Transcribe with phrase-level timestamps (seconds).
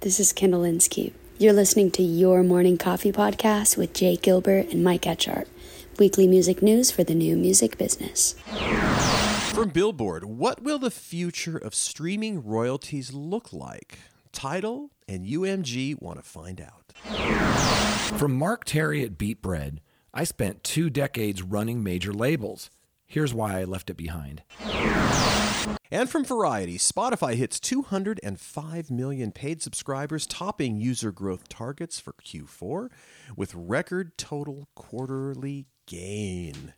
[0.00, 1.12] This is Kendall Inskeep.
[1.38, 5.46] You're listening to Your Morning Coffee Podcast with Jay Gilbert and Mike Etchart.
[5.98, 8.34] Weekly music news for the new music business.
[9.52, 13.98] From Billboard, what will the future of streaming royalties look like?
[14.32, 16.92] Tidal and UMG want to find out.
[18.18, 19.78] From Mark Terry at beatBread,
[20.14, 22.70] I spent two decades running major labels.
[23.06, 24.42] Here's why I left it behind.
[25.90, 32.90] And from Variety, Spotify hits 205 million paid subscribers, topping user growth targets for Q4
[33.36, 36.74] with record total quarterly gain.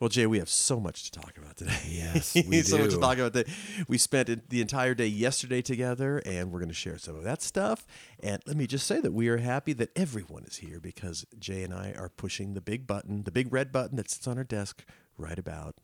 [0.00, 1.78] Well, Jay, we have so much to talk about today.
[1.88, 2.82] Yes, we so do.
[2.82, 3.34] much to talk about.
[3.34, 3.52] Today.
[3.86, 7.40] We spent the entire day yesterday together, and we're going to share some of that
[7.40, 7.86] stuff.
[8.20, 11.62] And let me just say that we are happy that everyone is here because Jay
[11.62, 14.44] and I are pushing the big button, the big red button that sits on our
[14.44, 14.84] desk
[15.16, 15.76] right about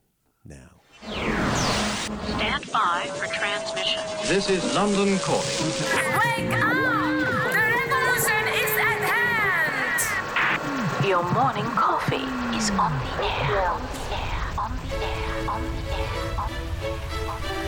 [0.44, 0.80] now.
[1.04, 4.02] Stand by for transmission.
[4.26, 5.44] This is London calling.
[6.18, 6.74] Wake up!
[7.52, 10.00] The revolution is at hand!
[11.06, 13.70] Your morning coffee is on the air.
[13.70, 14.58] On the air.
[14.58, 15.46] On the air.
[15.46, 16.08] On the air.
[16.38, 17.28] On the air.
[17.28, 17.67] On the air.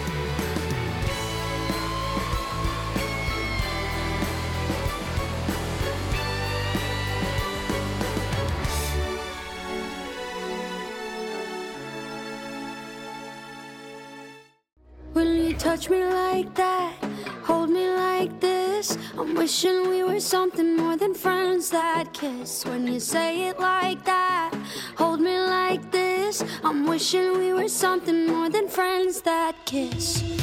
[19.41, 22.63] Wishing we were something more than friends that kiss.
[22.63, 24.53] When you say it like that,
[24.95, 26.43] hold me like this.
[26.63, 30.40] I'm wishing we were something more than friends that kiss.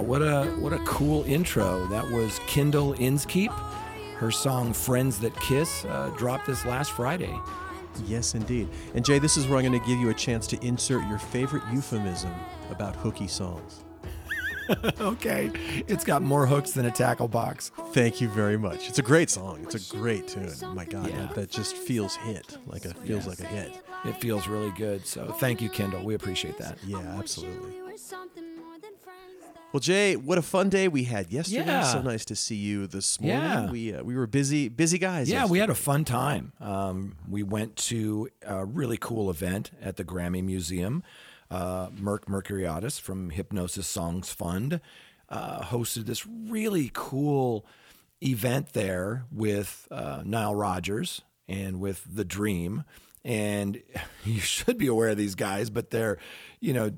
[0.00, 1.86] Wow, what a what a cool intro.
[1.88, 3.50] That was Kendall Inskeep.
[4.16, 7.34] Her song "Friends That Kiss" uh, dropped this last Friday.
[8.06, 8.68] Yes, indeed.
[8.94, 11.18] And Jay, this is where I'm going to give you a chance to insert your
[11.18, 12.32] favorite euphemism
[12.70, 13.84] about hooky songs.
[15.00, 15.50] okay,
[15.88, 17.72] it's got more hooks than a tackle box.
[17.92, 18.88] Thank you very much.
[18.88, 19.60] It's a great song.
[19.64, 20.50] It's a great tune.
[20.74, 21.16] My God, Yeah.
[21.26, 22.56] that, that just feels hit.
[22.66, 23.72] Like a feels like a hit.
[24.04, 25.04] It feels really good.
[25.06, 26.04] So thank you, Kendall.
[26.04, 26.78] We appreciate that.
[26.86, 27.74] Yeah, absolutely.
[29.72, 31.64] Well, Jay, what a fun day we had yesterday.
[31.66, 31.82] Yeah.
[31.84, 33.40] So nice to see you this morning.
[33.40, 33.70] Yeah.
[33.70, 35.30] We uh, we were busy busy guys.
[35.30, 36.52] Yeah, we had a fun time.
[36.60, 41.04] Um, we went to a really cool event at the Grammy Museum.
[41.50, 44.80] Uh, Merck Mercuriadis from Hipgnosis Songs Fund
[45.28, 47.64] uh, hosted this really cool
[48.20, 52.84] event there with uh, Nile Rodgers and with The Dream.
[53.24, 53.82] And
[54.24, 56.18] you should be aware of these guys, but they're,
[56.60, 56.92] you know,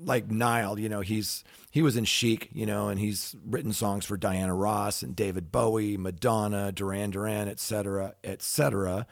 [0.00, 4.04] like Nile, you know, he's he was in Chic, you know, and he's written songs
[4.04, 9.06] for Diana Ross and David Bowie, Madonna, Duran Duran, et cetera, et cetera.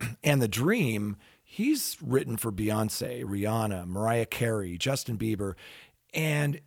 [0.22, 5.54] And The Dream, he's written for Beyonce, Rihanna, Mariah Carey, Justin Bieber.
[6.12, 6.60] And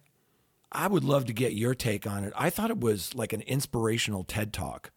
[0.71, 2.33] I would love to get your take on it.
[2.35, 4.91] I thought it was like an inspirational TED talk.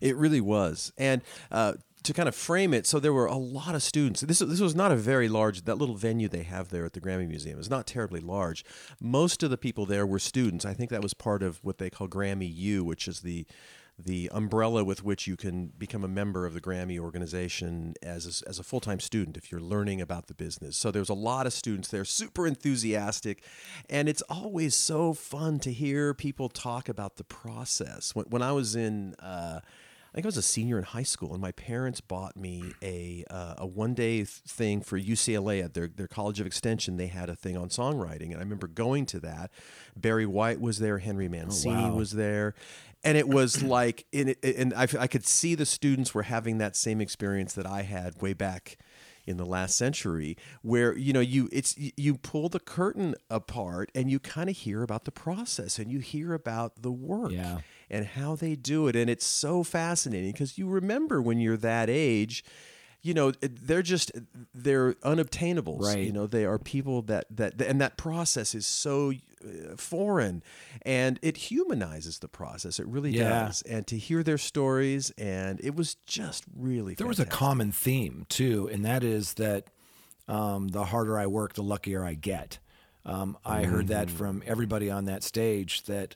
[0.00, 0.92] It really was.
[0.96, 4.20] And uh, to kind of frame it, so there were a lot of students.
[4.22, 5.64] This this was not a very large.
[5.64, 8.64] That little venue they have there at the Grammy Museum is not terribly large.
[9.00, 10.64] Most of the people there were students.
[10.64, 13.46] I think that was part of what they call Grammy U, which is the
[13.98, 18.48] the umbrella with which you can become a member of the Grammy organization as a,
[18.48, 20.76] as a full time student if you're learning about the business.
[20.76, 23.44] So there's a lot of students there, super enthusiastic,
[23.88, 28.14] and it's always so fun to hear people talk about the process.
[28.14, 29.60] When, when I was in uh,
[30.12, 33.24] I think I was a senior in high school, and my parents bought me a
[33.30, 36.98] uh, a one day thing for UCLA at their their College of Extension.
[36.98, 39.50] They had a thing on songwriting, and I remember going to that.
[39.96, 41.94] Barry White was there, Henry Mancini wow.
[41.94, 42.54] was there,
[43.02, 46.76] and it was like, it, and I, I could see the students were having that
[46.76, 48.76] same experience that I had way back
[49.26, 54.10] in the last century where you know you it's you pull the curtain apart and
[54.10, 57.60] you kind of hear about the process and you hear about the work Yeah.
[57.92, 61.88] And how they do it and it's so fascinating because you remember when you're that
[61.90, 62.42] age
[63.02, 64.10] you know they're just
[64.54, 65.98] they're unobtainable Right.
[66.06, 69.12] you know they are people that that and that process is so
[69.44, 70.42] uh, foreign
[70.86, 73.46] and it humanizes the process it really Yeah.
[73.46, 77.72] does and to hear their stories and it was just really There was a common
[77.72, 79.66] theme too, and that is that
[80.28, 82.58] um, the harder I work, the luckier I get.
[83.04, 84.16] Um, I heard that Mm-hmm.
[84.16, 86.14] from everybody on that stage that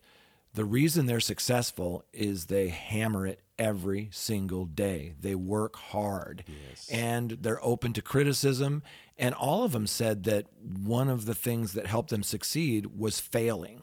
[0.56, 5.12] the reason they're successful is they hammer it every single day.
[5.20, 6.44] They work hard
[6.90, 8.82] and they're open to criticism.
[9.18, 13.20] And all of them said that one of the things that helped them succeed was
[13.20, 13.82] failing.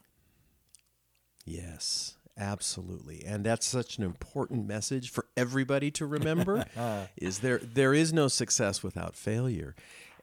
[1.46, 3.24] Yes, absolutely.
[3.24, 6.66] And that's such an important message for everybody to remember
[7.18, 9.76] is there there is no success without failure.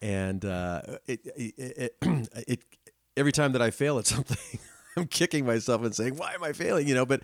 [0.02, 1.96] And uh, it, it, it,
[2.48, 2.64] it
[3.16, 4.58] every time that I fail at something,
[4.96, 7.22] I'm kicking myself and saying, "Why am I failing?" You know, but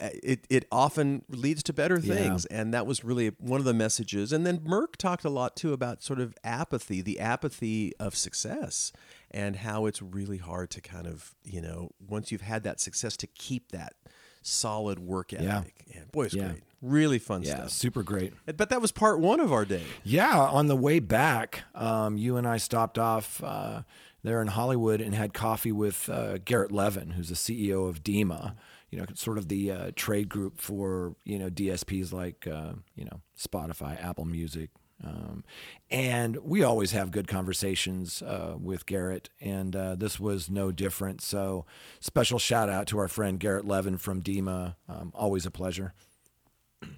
[0.00, 2.14] uh, it it often leads to better Yeah.
[2.14, 4.32] things, and that was really one of the messages.
[4.32, 8.92] And then Merck talked a lot too about sort of apathy, the apathy of success,
[9.30, 13.16] and how it's really hard to kind of you know once you've had that success
[13.18, 13.94] to keep that
[14.42, 15.84] solid work ethic.
[15.86, 16.00] Yeah.
[16.00, 16.48] And boy, it's Yeah.
[16.48, 17.70] great, really fun Yeah, stuff.
[17.70, 18.32] super great.
[18.56, 19.84] But that was part one of our day.
[20.02, 23.82] Yeah, on the way back, um, you and I stopped off uh,
[24.22, 28.54] there in Hollywood and had coffee with uh, Garrett Levin, who's the CEO of DiMA.
[28.90, 33.04] You know, sort of the uh, trade group for you know DSPs like uh, you
[33.04, 34.70] know Spotify, Apple Music.
[35.04, 35.42] Um,
[35.90, 41.20] and we always have good conversations uh, with Garrett, and uh, this was no different.
[41.20, 41.66] So,
[41.98, 44.76] special shout out to our friend Garrett Levin from DiMA.
[44.88, 45.94] Um, always a pleasure.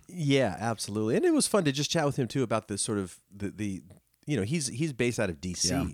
[0.06, 1.16] Yeah, absolutely.
[1.16, 3.50] And it was fun to just chat with him too about the sort of the,
[3.50, 3.82] the
[4.26, 5.70] you know, he's he's based out of DC.
[5.70, 5.86] Yeah.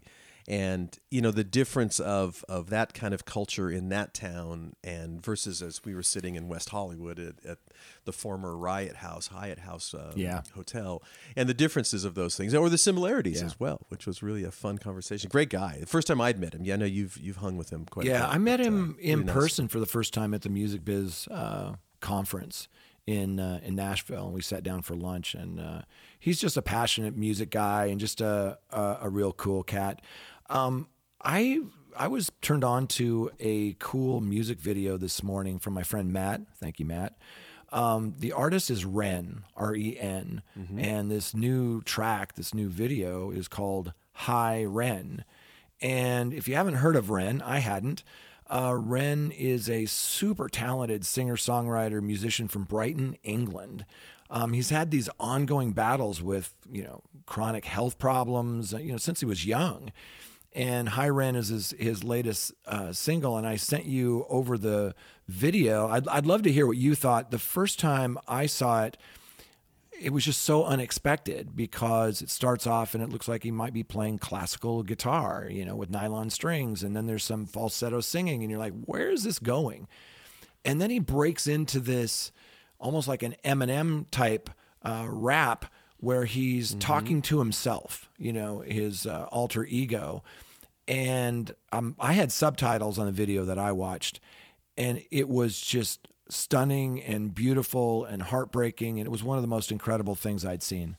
[0.51, 5.23] And you know the difference of of that kind of culture in that town and
[5.25, 7.59] versus as we were sitting in West Hollywood at, at
[8.05, 10.43] the former Riot House, Hyatt House uh, Yeah.
[10.57, 11.05] hotel,
[11.37, 13.47] and the differences of those things or the similarities Yeah.
[13.47, 15.29] as well, which was really a fun conversation.
[15.31, 15.77] Great guy.
[15.79, 18.07] The first time I'd met him, yeah, I know you've you've hung with him quite.
[18.07, 18.13] a bit.
[18.15, 19.35] Yeah, I met but, uh, him in really nice.
[19.37, 22.67] person for the first time at the Music Biz uh, conference
[23.07, 25.35] in uh, in Nashville, and we sat down for lunch.
[25.35, 25.83] And uh,
[26.19, 30.03] he's just a passionate music guy and just a a, a real cool cat.
[30.51, 30.89] Um,
[31.23, 31.61] I
[31.97, 36.43] I was turned on to a cool music video this morning from my friend Matt.
[36.57, 37.17] Thank you, Matt.
[37.73, 40.43] Um, the artist is Ren, R E N,
[40.77, 45.25] and this new track, this new video is called Hi Ren.
[45.81, 48.03] And if you haven't heard of Ren, I hadn't.
[48.49, 53.87] Uh, Ren is a super talented singer songwriter musician from Brighton, England.
[54.29, 59.21] Um, he's had these ongoing battles with you know chronic health problems, you know, since
[59.21, 59.93] he was young.
[60.53, 64.97] And Hi Ren is his, his latest uh, single, and I sent you over the
[65.29, 65.87] video.
[65.89, 67.31] I'd, I'd love to hear what you thought.
[67.31, 68.97] The first time I saw it,
[70.01, 73.73] it was just so unexpected because it starts off and it looks like he might
[73.73, 78.43] be playing classical guitar, you know, with nylon strings, and then there's some falsetto singing,
[78.43, 79.87] and you're like, where is this going?
[80.65, 82.33] And then he breaks into this
[82.81, 84.51] almost like an Eminem type
[84.83, 85.67] uh, rap
[86.01, 90.23] where he's talking to himself, you know, his uh, alter ego.
[90.89, 94.19] And um, I had subtitles on the video that I watched,
[94.77, 98.99] and it was just stunning and beautiful and heartbreaking.
[98.99, 100.97] And it was one of the most incredible things I'd seen.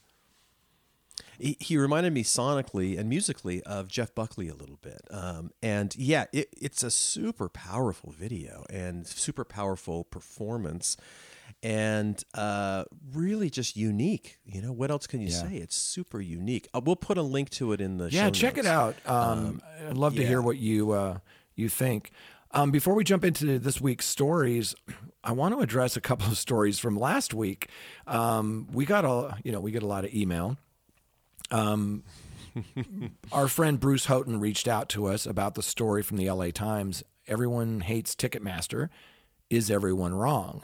[1.42, 5.02] he, he reminded me sonically and musically of Jeff Buckley a little bit.
[5.10, 10.98] Um, and yeah, it, it's a super powerful video and super powerful performance
[11.64, 14.40] and uh, really just unique.
[14.46, 15.42] You know, what else can you Yeah.
[15.50, 15.56] say?
[15.58, 16.68] It's super unique.
[16.74, 18.18] Uh, we'll put a link to it in the show.
[18.18, 21.18] yeah check it out um, i'd love to hear what you uh,
[21.56, 22.12] you think
[22.54, 24.74] um, before we jump into this week's stories
[25.24, 27.70] i want to address a couple of stories from last week
[28.08, 30.58] um, we got a you know we get a lot of email
[31.52, 32.04] um,
[33.32, 37.04] our friend bruce houghton reached out to us about the story from the la times
[37.28, 38.90] everyone hates ticketmaster
[39.50, 40.64] is everyone wrong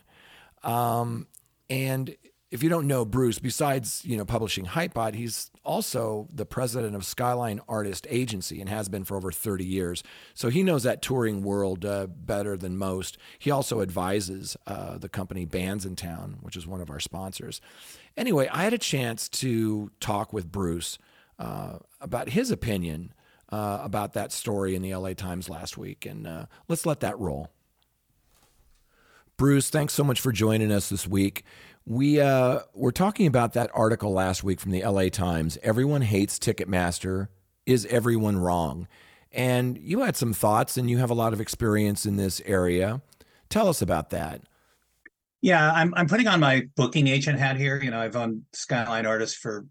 [0.68, 1.26] um,
[1.70, 2.16] and
[2.50, 7.06] if you don't know Bruce, besides you know publishing Hypebot, he's also the president of
[7.06, 10.02] Skyline Artist Agency and has been for over 30 years.
[10.34, 13.18] So he knows that touring world uh, better than most.
[13.40, 17.60] He also advises uh, the company Bandsintown, which is one of our sponsors.
[18.16, 20.98] Anyway, I had a chance to talk with Bruce
[21.40, 23.14] uh, about his opinion
[23.50, 27.20] uh, about that story in the LA Times last week, and uh, let's let that
[27.20, 27.50] roll.
[29.38, 31.44] Bruce, thanks so much for joining us this week.
[31.86, 35.60] We uh, were talking about that article last week from the LA Times.
[35.62, 37.28] Everyone hates Ticketmaster.
[37.68, 38.88] Is everyone wrong?
[39.32, 43.04] And you had some thoughts, and you have a lot of experience in this area.
[43.48, 44.42] Tell us about that.
[45.42, 47.80] Yeah, I'm I'm putting on my booking agent hat here.
[47.82, 49.68] You know, I've owned Skyline Artists for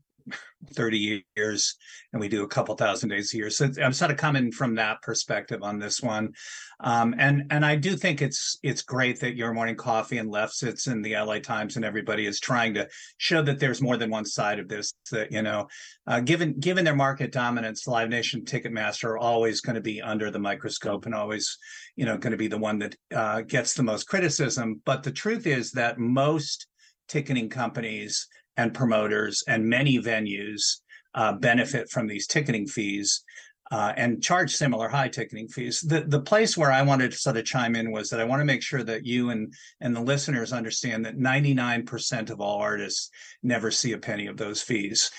[0.73, 1.77] 30 years
[2.13, 3.51] and we do a couple thousand days a year.
[3.51, 6.33] So I'm sort of coming from that perspective on this one.
[6.81, 10.91] Um, and and I do think it's it's great that your morning coffee and Lefsetz
[10.91, 14.25] in the LA Times and everybody is trying to show that there's more than one
[14.25, 14.93] side of this.
[15.11, 15.69] That you know,
[16.07, 20.31] uh, given given their market dominance, Live Nation, Ticketmaster are always going to be under
[20.31, 21.57] the microscope and always,
[21.97, 24.83] you know, going to be the one that uh, gets the most criticism.
[24.85, 26.67] But the truth is that most
[27.09, 28.27] ticketing companies
[28.57, 30.81] and promoters and many venues
[31.15, 33.25] uh, benefit from these ticketing fees
[33.71, 35.81] uh, and charge similar high ticketing fees.
[35.81, 38.41] The the place where I wanted to sort of chime in was that I want
[38.41, 43.11] to make sure that you and and the listeners understand that 99% of all artists
[43.43, 45.11] never see a penny of those fees.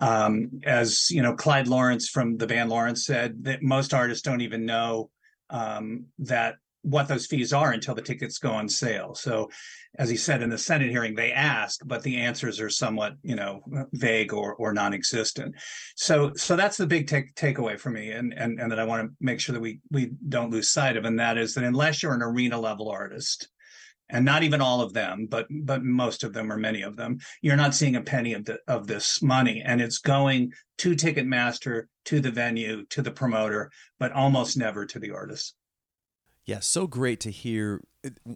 [0.00, 4.40] Um, as you know, Clyde Lawrence from the band Lawrence said that most artists don't
[4.40, 5.10] even know
[5.50, 9.14] um, that what those fees are until the tickets go on sale.
[9.14, 9.50] So,
[9.98, 13.36] as he said in the Senate hearing, they ask, but the answers are somewhat, you
[13.36, 13.62] know,
[13.92, 15.54] vague or or non-existent.
[15.96, 19.06] So, so that's the big take takeaway for me, and and and that I want
[19.06, 22.02] to make sure that we we don't lose sight of, and that is that unless
[22.02, 23.48] you're an arena level artist,
[24.08, 27.18] and not even all of them, but but most of them or many of them,
[27.40, 31.84] you're not seeing a penny of the of this money, and it's going to Ticketmaster,
[32.06, 35.54] to the venue, to the promoter, but almost never to the artist.
[36.44, 37.80] Yeah, so great to hear.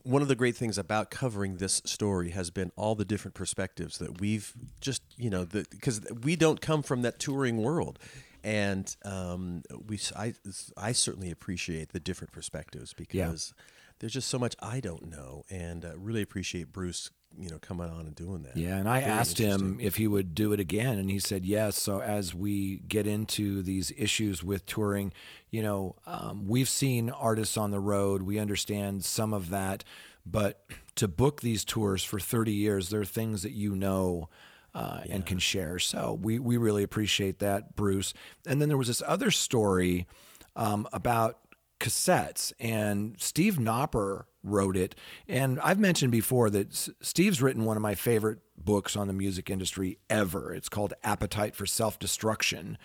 [0.04, 3.98] One of the great things about covering this story has been all the different perspectives
[3.98, 7.98] that we've just, you know, because we don't come from that touring world,
[8.44, 10.34] and um, we, I,
[10.76, 13.62] I certainly appreciate the different perspectives because yeah.
[13.98, 17.88] there's just so much I don't know, and uh, really appreciate Bruce you know coming
[17.88, 18.56] on and doing that.
[18.56, 21.44] Yeah, and I Very asked him if he would do it again, and he said
[21.44, 21.80] yes.
[21.80, 25.12] So as we get into these issues with touring,
[25.50, 28.22] you know, um, we've seen artists on the road.
[28.22, 29.84] We understand some of that,
[30.24, 30.64] but
[30.96, 34.28] to book these tours for 30 years, there are things that you know.
[34.74, 35.14] Uh, yeah.
[35.14, 35.78] And can share.
[35.78, 38.12] So we, we really appreciate that, Bruce.
[38.46, 40.06] And then there was this other story
[40.54, 41.38] um, about
[41.80, 44.94] cassettes, and Steve Knopper wrote it.
[45.28, 49.50] And I've mentioned before that Steve's written one of my favorite books on the music
[49.50, 50.54] industry ever.
[50.54, 52.78] It's called Appetite for Self Destruction.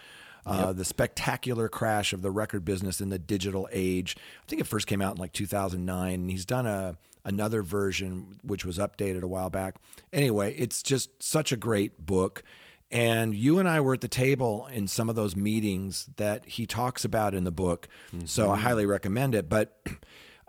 [0.44, 0.77] Uh, yep.
[0.77, 4.15] The spectacular crash of the record business in the digital age.
[4.18, 6.13] I think it first came out in like 2009.
[6.13, 9.75] And he's done a another version which was updated a while back.
[10.12, 12.44] Anyway, it's just such a great book.
[12.89, 16.65] And you and I were at the table in some of those meetings that he
[16.65, 17.88] talks about in the book.
[18.13, 18.25] Mm-hmm.
[18.25, 19.48] So I highly recommend it.
[19.48, 19.80] But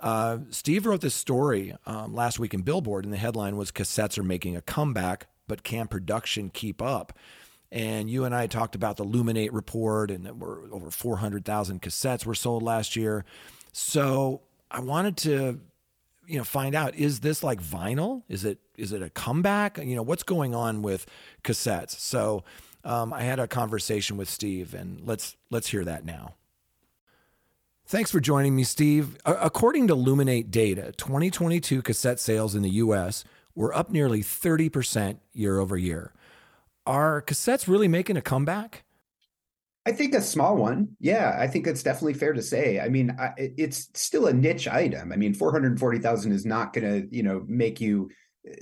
[0.03, 4.19] uh, Steve wrote this story um, last week in Billboard, and the headline was Cassettes
[4.19, 7.17] are making a comeback, but can production keep up?
[7.71, 12.27] And you and I talked about the Luminate report, and that were over 400,000 cassettes
[12.27, 13.25] were sold last year.
[13.73, 15.61] So I wanted to,
[16.27, 18.25] you know, find out is this like vinyl?
[18.29, 19.79] Is it is it a comeback?
[19.79, 21.07] You know, what's going on with
[21.45, 21.99] cassettes?
[21.99, 22.45] So
[22.85, 26.35] um, I had a conversation with Steve, and let's let's hear that now.
[27.93, 29.19] Thanks for joining me, Steve.
[29.27, 33.23] According to Luminate data, 2022 cassette sales in the US
[33.55, 36.15] were up nearly 30% year over year.
[36.87, 38.85] Are cassettes really making a comeback?
[39.85, 40.97] I think a small one.
[41.01, 42.81] Yeah, I think it's definitely fair to say.
[42.81, 45.13] I mean, I, it's still a niche item.
[45.13, 48.09] I mean, 440,000 is not going to, you know, make you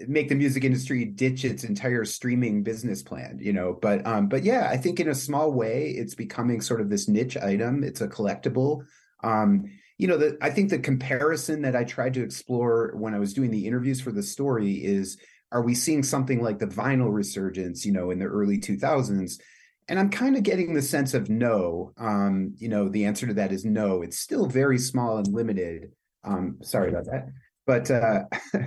[0.09, 4.43] make the music industry ditch its entire streaming business plan, you know, but um but
[4.43, 7.83] yeah, I think in a small way it's becoming sort of this niche item.
[7.83, 8.85] It's a collectible
[9.23, 9.65] um,
[9.99, 13.35] you know, the, I think the comparison that I tried to explore when I was
[13.35, 15.19] doing the interviews for the story is
[15.53, 19.41] are we seeing something like the vinyl resurgence, you know, in the early 2000s?
[19.89, 21.93] And I'm kind of getting the sense of no.
[21.99, 24.03] Um, you know, the answer to that is no.
[24.03, 25.91] It's still very small and limited.
[26.23, 27.29] Um, sorry about that.
[27.67, 28.25] But uh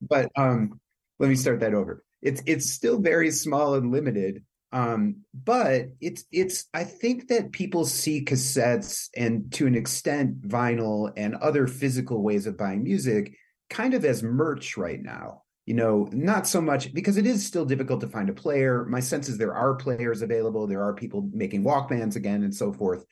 [0.00, 0.80] but um
[1.18, 2.02] let me start that over.
[2.22, 7.84] It's it's still very small and limited, um, but it's it's I think that people
[7.84, 13.34] see cassettes and to an extent vinyl and other physical ways of buying music
[13.68, 15.42] kind of as merch right now.
[15.66, 18.84] you know, not so much because it is still difficult to find a player.
[18.86, 22.72] My sense is there are players available, there are people making Walkmans again and so
[22.72, 23.04] forth.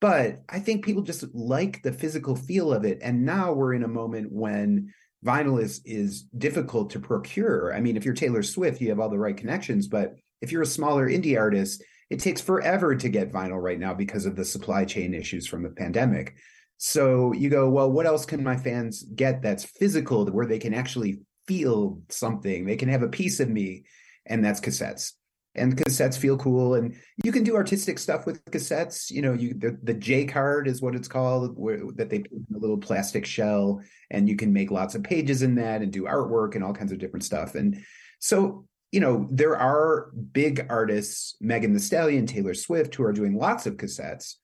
[0.00, 2.98] But I think people just like the physical feel of it.
[3.02, 4.92] And now we're in a moment when
[5.24, 7.74] vinyl is is difficult to procure.
[7.74, 10.62] I mean, if you're Taylor Swift, you have all the right connections, but if you're
[10.62, 14.44] a smaller indie artist, it takes forever to get vinyl right now because of the
[14.44, 16.34] supply chain issues from the pandemic.
[16.76, 20.74] So you go, well, what else can my fans get that's physical where they can
[20.74, 22.64] actually feel something?
[22.64, 23.84] They can have a piece of me,
[24.26, 25.12] and that's cassettes.
[25.56, 29.10] And cassettes feel cool, and you can do artistic stuff with cassettes.
[29.10, 32.32] You know, you the, the J card is what it's called, where, that they put
[32.32, 35.92] in a little plastic shell, and you can make lots of pages in that and
[35.92, 37.56] do artwork and all kinds of different stuff.
[37.56, 37.84] And
[38.20, 43.36] so you know, there are big artists, Megan Thee Stallion, Taylor Swift, who are doing
[43.36, 44.34] lots of cassettes.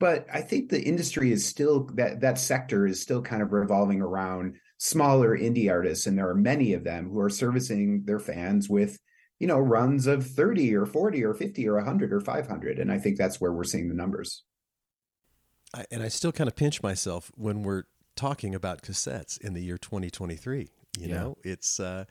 [0.00, 4.02] But I think the industry is still that that sector is still kind of revolving
[4.02, 8.68] around smaller indie artists, and there are many of them who are servicing their fans
[8.68, 8.98] with,
[9.38, 12.80] you know, runs of 30 or 40 or 50 or 100 or 500.
[12.80, 14.42] And I think that's where we're seeing the numbers.
[15.72, 17.84] I, and I still kind of pinch myself when we're
[18.16, 20.70] talking about cassettes in the year 2023.
[20.98, 21.14] You Yeah.
[21.14, 22.04] know, it's uh,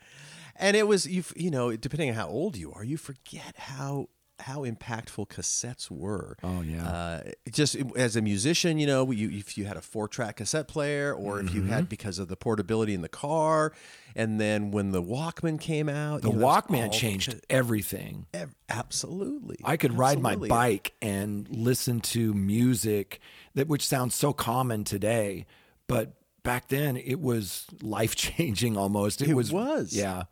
[0.56, 4.08] and it was you you know depending on how old you are, you forget how
[4.40, 6.36] how impactful cassettes were.
[6.42, 6.84] Oh yeah.
[6.84, 7.22] Uh,
[7.52, 11.14] just as a musician, you know, you, if you had a four track cassette player,
[11.14, 11.70] or if you Mm-hmm.
[11.70, 13.72] had because of the portability in the car,
[14.16, 18.26] and then when the Walkman came out, the you know, Walkman changed everything.
[18.34, 19.58] ev- absolutely.
[19.62, 23.20] I could ride my bike and listen to music
[23.54, 25.46] that which sounds so common today,
[25.86, 29.22] but back then it was life changing almost.
[29.22, 29.92] It, It was was.
[29.94, 30.24] Yeah.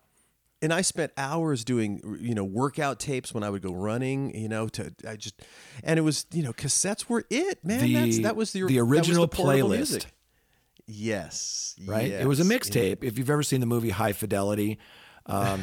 [0.62, 4.35] and I spent hours doing you know workout tapes when I would go running.
[4.38, 5.40] You know, to I just
[5.83, 7.81] and it was you know cassettes were it man.
[7.85, 9.76] The- That's, that was the the original portable playlist.
[9.76, 10.07] music.
[10.87, 12.11] Yes, Right?
[12.11, 12.52] It was a yes.
[12.52, 13.05] mixtape.
[13.05, 14.79] If you've ever seen the movie High Fidelity,
[15.26, 15.62] um,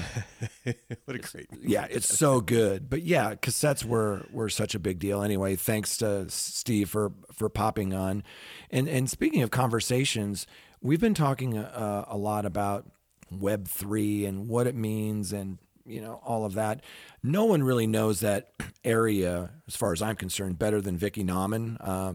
[1.06, 2.90] what a great yeah, it's so good.
[2.90, 5.22] But yeah, cassettes were were such a big deal.
[5.22, 8.24] Anyway, thanks to Steve for for popping on.
[8.72, 10.48] And and speaking of conversations,
[10.82, 12.90] we've been talking uh, a lot about
[13.32, 16.82] Web three and what it means, and you know all of that.
[17.24, 18.52] No one really knows that
[18.86, 21.78] area, as far as I'm concerned, better than Vicky Nauman.
[21.80, 22.14] Uh,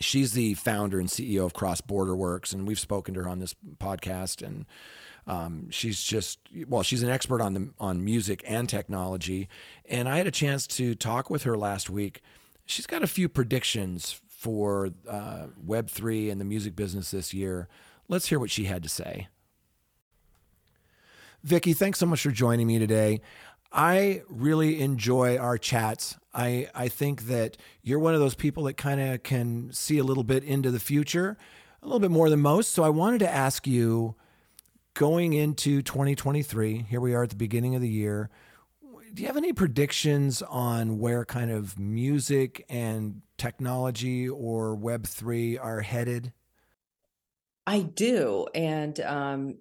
[0.00, 3.38] She's the founder and CEO of Cross Border Works, and we've spoken to her on
[3.38, 4.46] this podcast.
[4.46, 4.66] And
[5.26, 9.48] um, she's just well, she's an expert on the on music and technology.
[9.88, 12.22] And I had a chance to talk with her last week.
[12.64, 17.68] She's got a few predictions for uh, Web three and the music business this year.
[18.08, 19.28] Let's hear what she had to say.
[21.42, 23.20] Vicky, thanks so much for joining me today.
[23.72, 26.16] I really enjoy our chats.
[26.32, 30.04] I, I think that you're one of those people that kind of can see a
[30.04, 31.36] little bit into the future,
[31.82, 32.72] a little bit more than most.
[32.72, 34.14] So I wanted to ask you
[34.96, 38.30] going into 2023, here we are at the beginning of the year.
[39.12, 45.82] Do you have any predictions on where kind of music and technology or Web3 are
[45.82, 46.32] headed?
[47.66, 48.46] I do.
[48.54, 49.58] And um,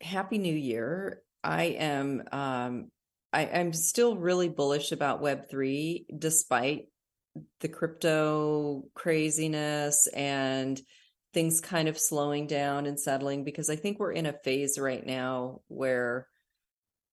[0.00, 1.20] Happy New Year.
[1.42, 2.88] I am um,
[3.32, 6.86] I, I'm still really bullish about Web3 despite
[7.60, 10.80] the crypto craziness and
[11.36, 15.04] things kind of slowing down and settling because I think we're in a phase right
[15.04, 16.28] now where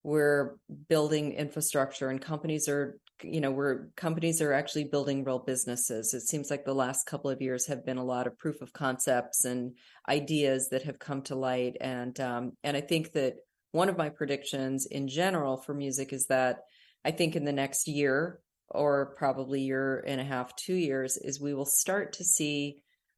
[0.01, 0.55] we're
[0.87, 6.13] building infrastructure and companies are you know we're companies are actually building real businesses.
[6.13, 8.71] It seems like the last couple of years have been a lot of proof of
[8.71, 9.75] concepts and
[10.07, 11.75] ideas that have come to light.
[11.81, 13.35] And um, and i think that
[13.73, 16.59] one of my predictions in general for music is that
[17.03, 21.41] i think in the next year or probably year and a half two years is
[21.41, 22.77] we will start to see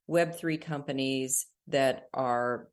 [0.10, 2.68] web3 companies that are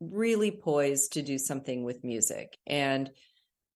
[0.00, 3.10] really poised to do something with music and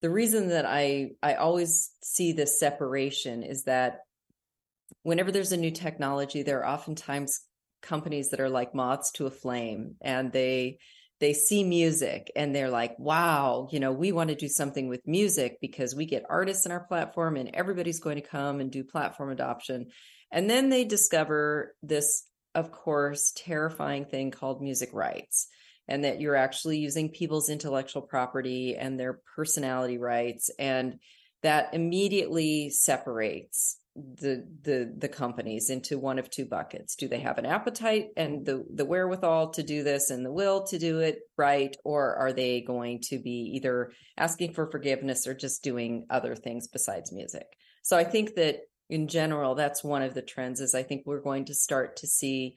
[0.03, 4.01] the reason that I I always see this separation is that
[5.05, 7.41] whenever there's a new technology, there are oftentimes
[7.81, 10.79] companies that are like moths to a flame, and they
[11.21, 15.07] they see music and they're like, "Wow, you know, we want to do something with
[15.07, 18.83] music because we get artists in our platform, and everybody's going to come and do
[18.83, 19.87] platform adoption."
[20.33, 25.49] And then they discover this, of course, terrifying thing called music rights
[25.89, 30.99] and that you're actually using people's intellectual property and their personality rights and
[31.43, 36.97] that immediately separates the the the companies into one of two buckets.
[36.97, 40.67] Do they have an appetite and the the wherewithal to do this and the will
[40.69, 45.35] to do it right or are they going to be either asking for forgiveness or
[45.35, 47.47] just doing other things besides music?
[47.83, 48.61] So i think that
[48.93, 52.07] in general that's one of the trends is i think we're going to start to
[52.07, 52.57] see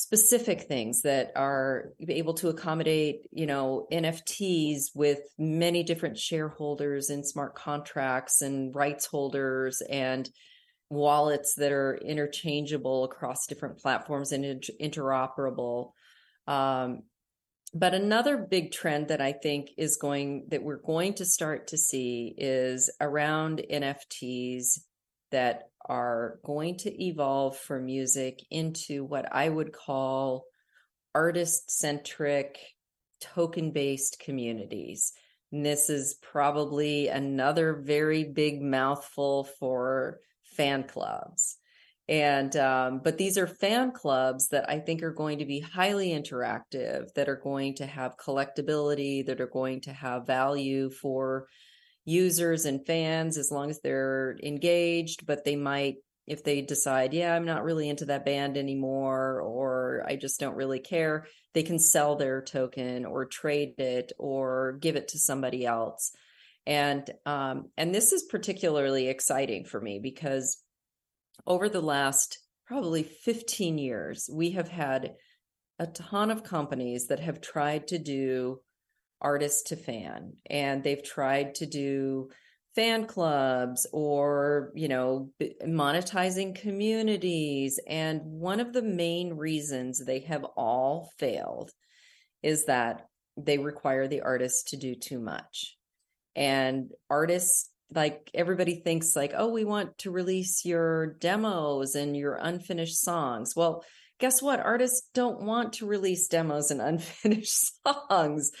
[0.00, 7.26] specific things that are able to accommodate, you know, NFTs with many different shareholders and
[7.26, 10.26] smart contracts and rights holders and
[10.88, 15.92] wallets that are interchangeable across different platforms and inter- interoperable.
[16.46, 17.02] Um,
[17.74, 21.76] but another big trend that I think is going that we're going to start to
[21.76, 24.80] see is around NFTs
[25.30, 30.44] that are going to evolve for music into what I would call
[31.14, 32.58] artist centric,
[33.20, 35.12] token based communities.
[35.52, 40.20] And this is probably another very big mouthful for
[40.56, 41.56] fan clubs.
[42.08, 46.10] And, um, but these are fan clubs that I think are going to be highly
[46.10, 51.46] interactive, that are going to have collectability, that are going to have value for
[52.04, 57.34] users and fans as long as they're engaged, but they might, if they decide, yeah,
[57.34, 61.78] I'm not really into that band anymore, or I just don't really care, they can
[61.78, 66.12] sell their token or trade it or give it to somebody else.
[66.66, 70.58] And um, and this is particularly exciting for me because
[71.46, 75.14] over the last probably 15 years, we have had
[75.78, 78.60] a ton of companies that have tried to do
[79.20, 82.28] artist to fan and they've tried to do
[82.74, 85.30] fan clubs or you know
[85.66, 91.70] monetizing communities and one of the main reasons they have all failed
[92.42, 93.06] is that
[93.36, 95.76] they require the artist to do too much.
[96.36, 102.36] And artists like everybody thinks like oh we want to release your demos and your
[102.36, 103.54] unfinished songs.
[103.56, 103.84] Well
[104.20, 104.60] guess what?
[104.60, 106.80] Artists don't want to release demos and
[107.24, 108.52] unfinished songs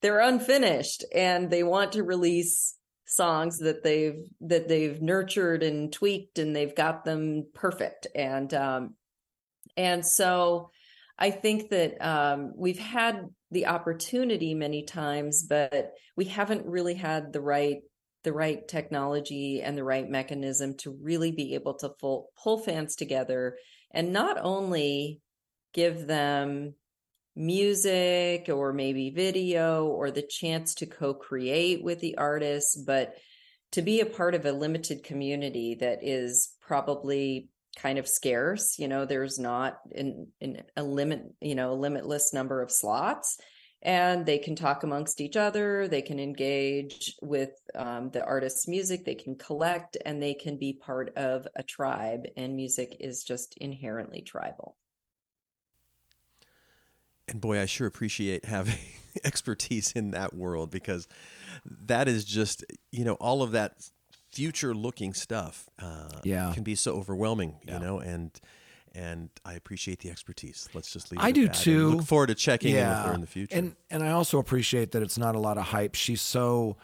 [0.00, 2.74] they're unfinished and they want to release
[3.06, 8.06] songs that they've that they've nurtured and tweaked and they've got them perfect.
[8.14, 8.94] And um
[9.76, 10.70] and so
[11.18, 17.32] i think that um we've had the opportunity many times but we haven't really had
[17.32, 17.78] the right
[18.24, 22.96] the right technology and the right mechanism to really be able to full, pull fans
[22.96, 23.56] together
[23.92, 25.20] and not only
[25.72, 26.74] give them
[27.38, 33.14] music or maybe video or the chance to co-create with the artist but
[33.70, 37.48] to be a part of a limited community that is probably
[37.78, 42.34] kind of scarce you know there's not in, in a limit you know a limitless
[42.34, 43.38] number of slots
[43.82, 49.04] and they can talk amongst each other they can engage with um, the artist's music
[49.04, 53.56] they can collect and they can be part of a tribe and music is just
[53.58, 54.76] inherently tribal
[57.28, 58.78] and boy, I sure appreciate having
[59.24, 61.08] expertise in that world because
[61.86, 63.88] that is just, you know, all of that
[64.30, 66.52] future looking stuff uh, yeah.
[66.54, 67.74] can be so overwhelming, yeah.
[67.74, 68.40] you know, and
[68.94, 70.68] and I appreciate the expertise.
[70.74, 71.20] Let's just leave.
[71.20, 71.24] It.
[71.24, 71.90] I do too.
[71.90, 72.80] look forward to checking yeah.
[72.80, 73.56] in with her in the future.
[73.56, 75.94] And and I also appreciate that it's not a lot of hype.
[75.94, 76.76] She's so,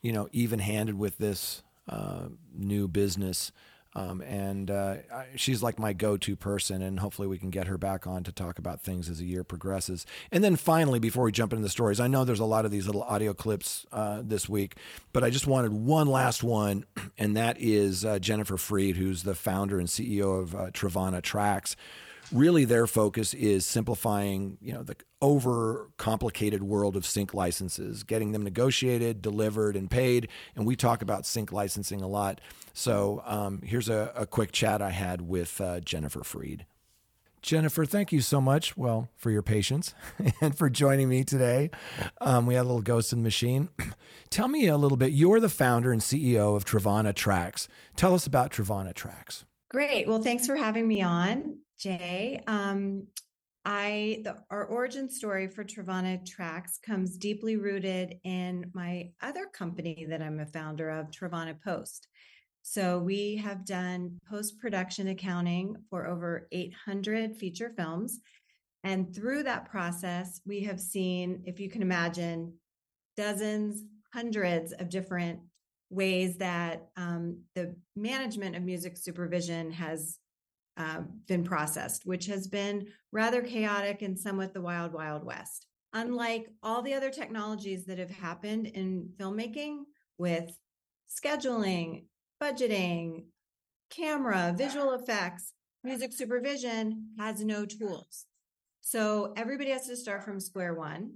[0.00, 3.52] you know, even handed with this uh, new business.
[3.94, 4.96] Um, and uh,
[5.34, 8.58] she's like my go-to person, and hopefully we can get her back on to talk
[8.58, 10.04] about things as the year progresses.
[10.30, 12.70] And then finally, before we jump into the stories, I know there's a lot of
[12.70, 14.76] these little audio clips uh, this week,
[15.12, 16.84] but I just wanted one last one,
[17.18, 21.74] and that is uh, Jennifer Freed, who's the founder and CEO of uh, Trevanna Tracks
[22.32, 28.32] really their focus is simplifying you know the over complicated world of sync licenses getting
[28.32, 32.40] them negotiated delivered and paid and we talk about sync licensing a lot
[32.72, 36.66] so um, here's a, a, quick chat i had with uh, jennifer freed
[37.40, 38.76] Jennifer, thank you so much.
[38.76, 39.94] Well, for your patience
[40.40, 41.70] and for joining me today.
[42.20, 43.68] Um, we had a little ghost in the machine.
[44.30, 45.12] Tell me a little bit.
[45.12, 47.68] You're the founder and CEO of Trevanna Tracks.
[47.96, 49.44] Tell us about Trevanna Tracks.
[49.70, 50.08] Great.
[50.08, 51.58] Well, thanks for having me on.
[51.78, 52.42] Jay.
[52.46, 53.06] Um,
[53.64, 60.06] I the our origin story for Trevanna Tracks comes deeply rooted in my other company
[60.08, 62.08] that I'm a founder of, Trevanna Post.
[62.62, 68.20] So we have done post production accounting for over 800 feature films.
[68.84, 72.54] And through that process, we have seen, if you can imagine,
[73.16, 75.40] dozens, hundreds of different
[75.90, 80.18] ways that um, the management of music supervision has
[80.78, 85.66] uh, been processed, which has been rather chaotic and somewhat the wild, wild west.
[85.92, 89.80] Unlike all the other technologies that have happened in filmmaking
[90.18, 90.56] with
[91.08, 92.04] scheduling,
[92.40, 93.24] budgeting,
[93.90, 98.26] camera, visual effects, music supervision has no tools.
[98.80, 101.10] So everybody has to start from square one.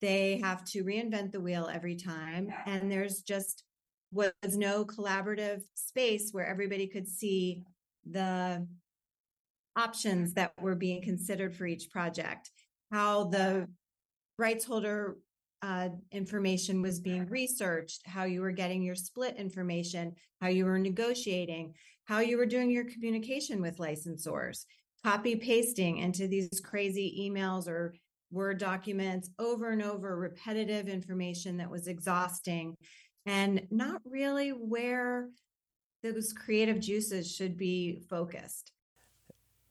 [0.00, 2.52] They have to reinvent the wheel every time.
[2.66, 3.64] And there's just
[4.12, 7.62] was no collaborative space where everybody could see
[8.10, 8.66] the
[9.76, 12.50] options that were being considered for each project,
[12.90, 13.68] how the
[14.38, 15.18] rights holder
[15.62, 20.78] uh, information was being researched, how you were getting your split information, how you were
[20.78, 24.64] negotiating, how you were doing your communication with licensors,
[25.04, 27.94] copy pasting into these crazy emails or
[28.32, 32.76] Word documents over and over, repetitive information that was exhausting
[33.24, 35.28] and not really where
[36.02, 38.72] those creative juices should be focused.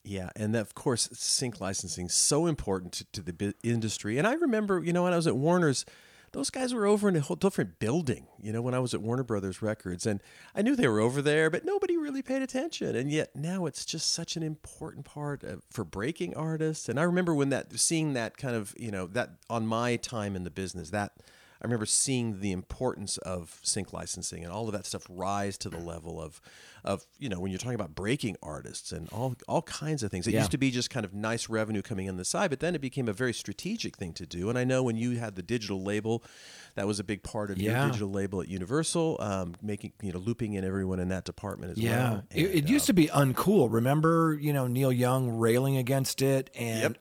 [0.08, 4.20] Yeah, and of course, sync licensing so important to, to the bi- industry.
[4.20, 5.84] And I remember, you know, when I was at Warner's,
[6.32, 8.28] those guys were over in a whole different building.
[8.39, 10.22] You know, when I was at Warner Brothers Records, and
[10.54, 12.96] I knew they were over there, but nobody really paid attention.
[12.96, 16.88] And yet now it's just such an important part of, for breaking artists.
[16.88, 20.36] And I remember when that, seeing that kind of, you know, that on my time
[20.36, 21.13] in the business, that
[21.65, 25.69] I remember seeing the importance of sync licensing and all of that stuff rise to
[25.69, 26.39] the level of,
[26.84, 30.28] of you know, when you're talking about breaking artists and all all kinds of things.
[30.28, 30.41] It Yeah.
[30.41, 32.82] used to be just kind of nice revenue coming in the side, but then it
[32.82, 34.47] became a very strategic thing to do.
[34.47, 36.23] And I know when you had the digital label,
[36.75, 37.82] that was a big part of Yeah.
[37.82, 41.71] your digital label at Universal, um, making you know looping in everyone in that department
[41.71, 42.23] as Yeah, well.
[42.30, 43.73] it, it used to be uncool.
[43.73, 46.95] Remember, you know, Neil Young railing against it, and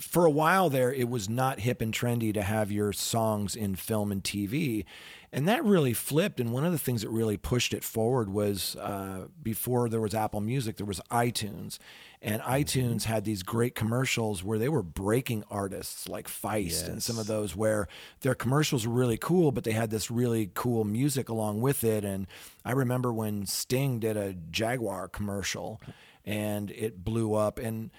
[0.00, 3.76] for a while there, it was not hip and trendy to have your songs in
[3.76, 4.84] film and TV,
[5.32, 6.40] and that really flipped.
[6.40, 10.14] And one of the things that really pushed it forward was uh, before there was
[10.14, 11.78] Apple Music, there was iTunes,
[12.22, 17.18] and iTunes had these great commercials where they were breaking artists like Feist and some
[17.18, 17.88] of those where
[18.20, 22.04] their commercials were really cool, but they had this really cool music along with it.
[22.04, 22.26] And
[22.64, 25.80] I remember when Sting did a Jaguar commercial
[26.24, 27.58] and it blew up.
[27.58, 27.90] And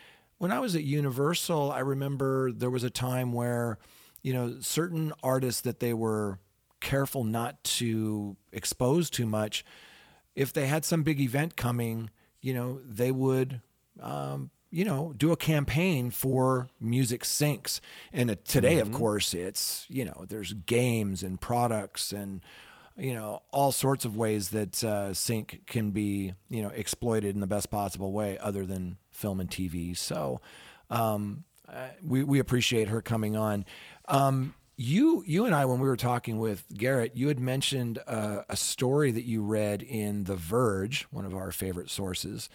[0.42, 3.78] when I was at Universal, I remember there was a time where,
[4.24, 6.40] you know, certain artists that they were
[6.80, 9.64] careful not to expose too much,
[10.36, 12.10] if they had some big event coming,
[12.42, 13.62] you know, they would
[14.00, 17.80] um, you know, do a campaign for music syncs.
[18.12, 18.94] And today, of Mhm.
[18.94, 22.42] course, it's, you know, there's games and products and,
[22.98, 27.42] you know, all sorts of ways that uh, sync can be, you know, exploited in
[27.42, 29.96] the best possible way other than film and TV.
[29.96, 30.42] So
[30.90, 33.66] um, uh, we, we appreciate her coming on.
[34.08, 38.42] Um, you, you and I, when we were talking with Garrett, you had mentioned uh,
[38.50, 42.50] a story that you read in The Verge, one of our favorite sources,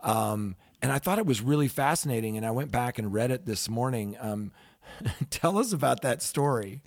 [0.00, 2.36] um, and I thought it was really fascinating.
[2.36, 4.16] And I went back and read it this morning.
[4.20, 4.52] Um,
[5.30, 6.82] tell us about that story.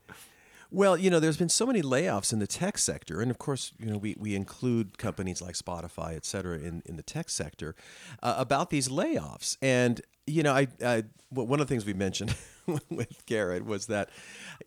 [0.75, 3.71] Well, you know, there's been so many layoffs in the tech sector, and of course,
[3.79, 7.75] you know, we, we include companies like Spotify, et cetera, in, in the tech sector
[8.21, 9.57] uh, about these layoffs.
[9.61, 12.35] And you know, I, I one of the things we mentioned
[12.89, 14.09] with Garrett was that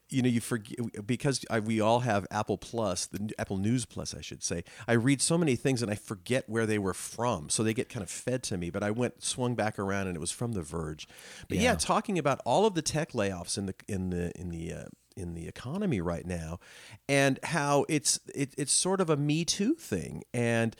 [0.08, 4.14] you know you forget because I, we all have Apple Plus, the Apple News Plus,
[4.14, 4.62] I should say.
[4.86, 7.88] I read so many things and I forget where they were from, so they get
[7.88, 8.70] kind of fed to me.
[8.70, 11.06] But I went swung back around and it was from The Verge.
[11.48, 11.74] But yeah, Yeah.
[11.74, 14.84] talking about all of the tech layoffs in the in the in the uh,
[15.18, 16.58] in the economy right now,
[17.08, 20.22] and how it's it, it's sort of a Me Too thing.
[20.32, 20.76] And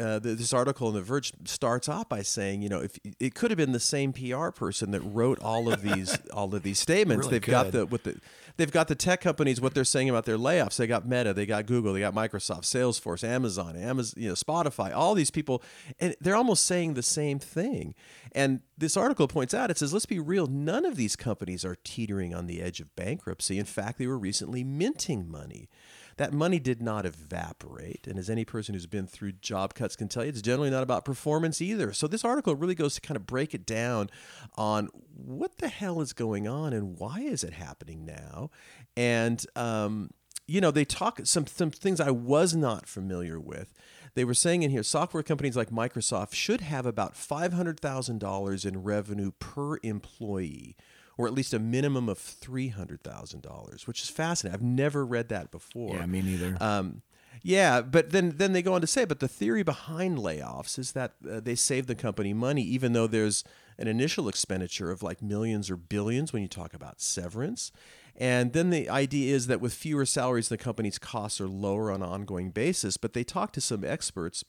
[0.00, 3.50] uh, this article in The Verge starts off by saying, you know, if it could
[3.50, 7.26] have been the same PR person that wrote all of these all of these statements.
[7.26, 8.18] Really they've got the with the
[8.56, 10.76] they've got the tech companies what they're saying about their layoffs.
[10.76, 14.94] They got Meta, they got Google, they got Microsoft, Salesforce, Amazon, Amazon, you know, Spotify,
[14.94, 15.62] all these people,
[16.00, 17.94] and they're almost saying the same thing.
[18.32, 21.76] And this article points out, it says, let's be real, none of these companies are
[21.84, 23.58] teetering on the edge of bankruptcy.
[23.58, 25.68] In fact, they were recently minting money.
[26.16, 28.06] That money did not evaporate.
[28.06, 30.82] And as any person who's been through job cuts can tell you, it's generally not
[30.82, 31.92] about performance either.
[31.92, 34.10] So this article really goes to kind of break it down
[34.56, 38.50] on what the hell is going on and why is it happening now.
[38.96, 40.10] And, um,
[40.46, 43.72] you know, they talk some, some things I was not familiar with.
[44.14, 49.32] They were saying in here, software companies like Microsoft should have about $500,000 in revenue
[49.38, 50.76] per employee,
[51.16, 54.54] or at least a minimum of $300,000, which is fascinating.
[54.54, 55.96] I've never read that before.
[55.96, 56.56] Yeah, me neither.
[56.60, 57.02] Um,
[57.42, 60.92] yeah, but then then they go on to say, but the theory behind layoffs is
[60.92, 63.44] that uh, they save the company money, even though there's
[63.78, 67.72] an initial expenditure of like millions or billions when you talk about severance.
[68.16, 72.02] And then the idea is that with fewer salaries, the company's costs are lower on
[72.02, 72.96] an ongoing basis.
[72.96, 74.44] But they talked to some experts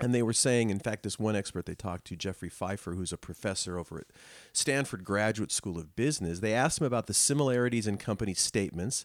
[0.00, 3.12] and they were saying, in fact, this one expert they talked to, Jeffrey Pfeffer, who's
[3.12, 4.06] a professor over at
[4.52, 9.04] Stanford Graduate School of Business, they asked him about the similarities in company statements.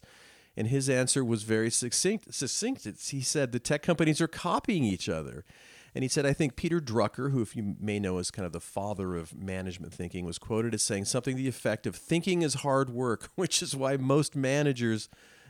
[0.55, 2.33] And his answer was very succinct.
[2.33, 2.87] succinct.
[3.09, 5.45] He said the tech companies are copying each other.
[5.95, 8.51] And he said, I think Peter Drucker, who, if you may know, is kind of
[8.51, 12.41] the father of management thinking, was quoted as saying something to the effect of thinking
[12.41, 15.09] is hard work, which is why most managers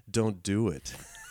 [0.10, 0.94] don't do it.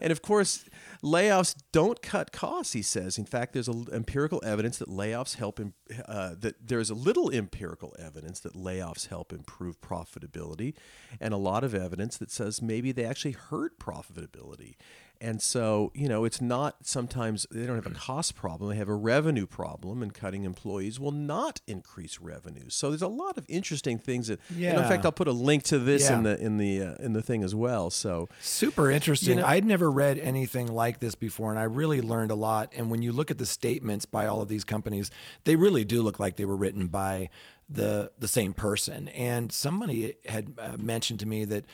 [0.00, 0.64] and of course,
[1.02, 2.72] layoffs don't cut costs.
[2.72, 3.18] He says.
[3.18, 5.60] In fact, there's empirical evidence that layoffs help.
[5.60, 5.74] Im-
[6.06, 10.74] uh, that there's a little empirical evidence that layoffs help improve profitability,
[11.20, 14.76] and a lot of evidence that says maybe they actually hurt profitability.
[15.24, 18.88] And so, you know, it's not sometimes they don't have a cost problem, they have
[18.88, 22.68] a revenue problem, and cutting employees will not increase revenue.
[22.70, 25.62] So there's a lot of interesting things that, and in fact, I'll put a link
[25.64, 27.88] to this in the in the uh, in the thing as well.
[27.88, 29.36] So Super interesting.
[29.36, 32.72] You know- I'd never read anything like this before, and I really learned a lot.
[32.76, 35.08] And when you look at the statements by all of these companies,
[35.44, 37.28] they really do look like they were written by
[37.70, 39.06] the the same person.
[39.08, 41.64] And somebody had uh, mentioned to me that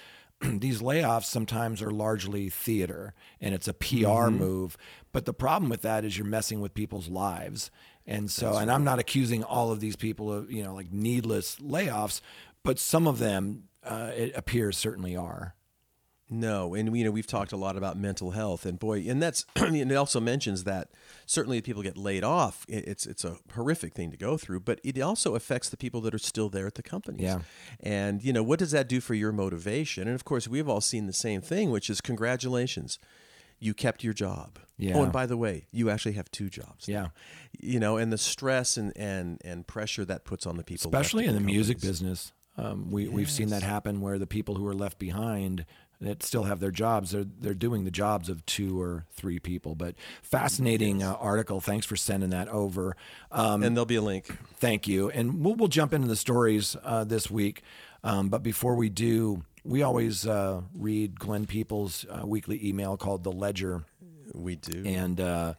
[0.59, 4.37] these layoffs sometimes are largely theater, and it's a PR Mhm.
[4.39, 4.77] move.
[5.13, 7.71] But the problem with that is you're messing with people's lives.
[8.07, 10.93] And so, That's and I'm not accusing all of these people of you know like
[10.93, 12.21] needless layoffs,
[12.63, 15.55] but some of them uh, it appears certainly are.
[16.31, 19.47] No, and you know we've talked a lot about mental health, and boy, and that's
[19.57, 20.91] and it also mentions that
[21.25, 25.01] certainly people get laid off, it's it's a horrific thing to go through, but it
[25.01, 27.23] also affects the people that are still there at the companies.
[27.23, 27.41] Yeah.
[27.81, 30.07] and you know what does that do for your motivation?
[30.07, 32.99] And of course, we've all seen the same thing, which is congratulations,
[33.59, 34.59] you kept your job.
[34.77, 34.97] Yeah.
[34.97, 36.89] Oh, and by the way, you actually have two jobs.
[36.89, 36.95] now.
[36.95, 37.09] Yeah.
[37.59, 41.25] You know, and the stress and and and pressure that puts on the people, especially
[41.25, 42.33] in the music business.
[42.57, 45.65] Um, we we've seen that happen where the people who are left behind
[46.01, 49.75] that still have their jobs they're they're doing the jobs of two or three people.
[49.75, 51.61] But fascinating uh, article.
[51.61, 52.97] Thanks for sending that over.
[53.33, 54.27] Um, and there'll be a link.
[54.57, 55.11] Thank you.
[55.11, 57.63] And we'll we'll jump into the stories uh, this week.
[58.05, 63.25] Um, but before we do, we always uh, read Glenn Peoples' uh, weekly email called
[63.25, 63.85] the Ledger.
[64.33, 64.85] We do.
[64.87, 65.55] And uh,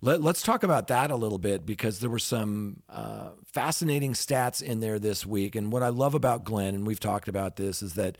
[0.00, 4.62] let, us talk about that a little bit because there were some uh, fascinating stats
[4.62, 5.56] in there this week.
[5.56, 8.16] And what I love about Glenn, and we've talked about this, is that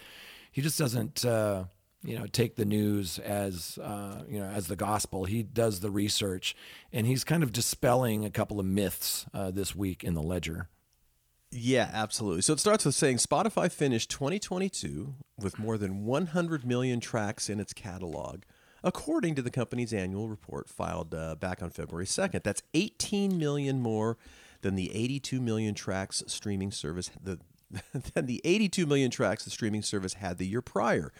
[0.50, 1.24] he just doesn't.
[1.24, 1.64] Uh,
[2.02, 5.24] you know, take the news as uh, you know as the gospel.
[5.26, 6.56] He does the research,
[6.92, 10.68] and he's kind of dispelling a couple of myths uh, this week in the ledger.
[11.52, 12.42] Yeah, absolutely.
[12.42, 17.58] So it starts with saying Spotify finished 2022 with more than 100 million tracks in
[17.58, 18.42] its catalog,
[18.84, 22.44] according to the company's annual report filed uh, back on February 2nd.
[22.44, 24.16] That's 18 million more
[24.62, 27.40] than the 82 million tracks streaming service the
[28.14, 31.12] than the 82 million tracks the streaming service had the year prior,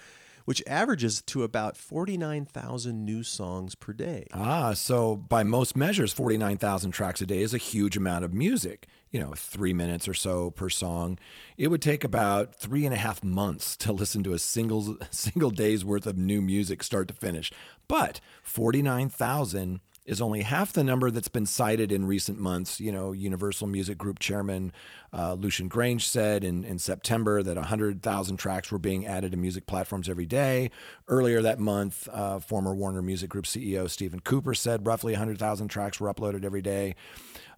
[0.45, 4.27] which averages to about 49,000 new songs per day.
[4.33, 8.87] Ah, so by most measures, 49,000 tracks a day is a huge amount of music.
[9.11, 11.19] You know, three minutes or so per song.
[11.59, 15.51] It would take about three and a half months to listen to a single single
[15.51, 17.53] day's worth of new music, start to finish.
[17.89, 19.81] But 49,000
[20.11, 22.81] is only half the number that's been cited in recent months.
[22.81, 24.73] You know, Universal Music Group chairman
[25.13, 29.69] uh, Lucian Grainge said in, in September that 100,000 tracks were being added to music
[29.69, 30.73] platforms every day.
[31.07, 36.01] Earlier that month, uh, former Warner Music Group CEO Stephen Cooper said roughly 100,000 tracks
[36.01, 36.97] were uploaded every day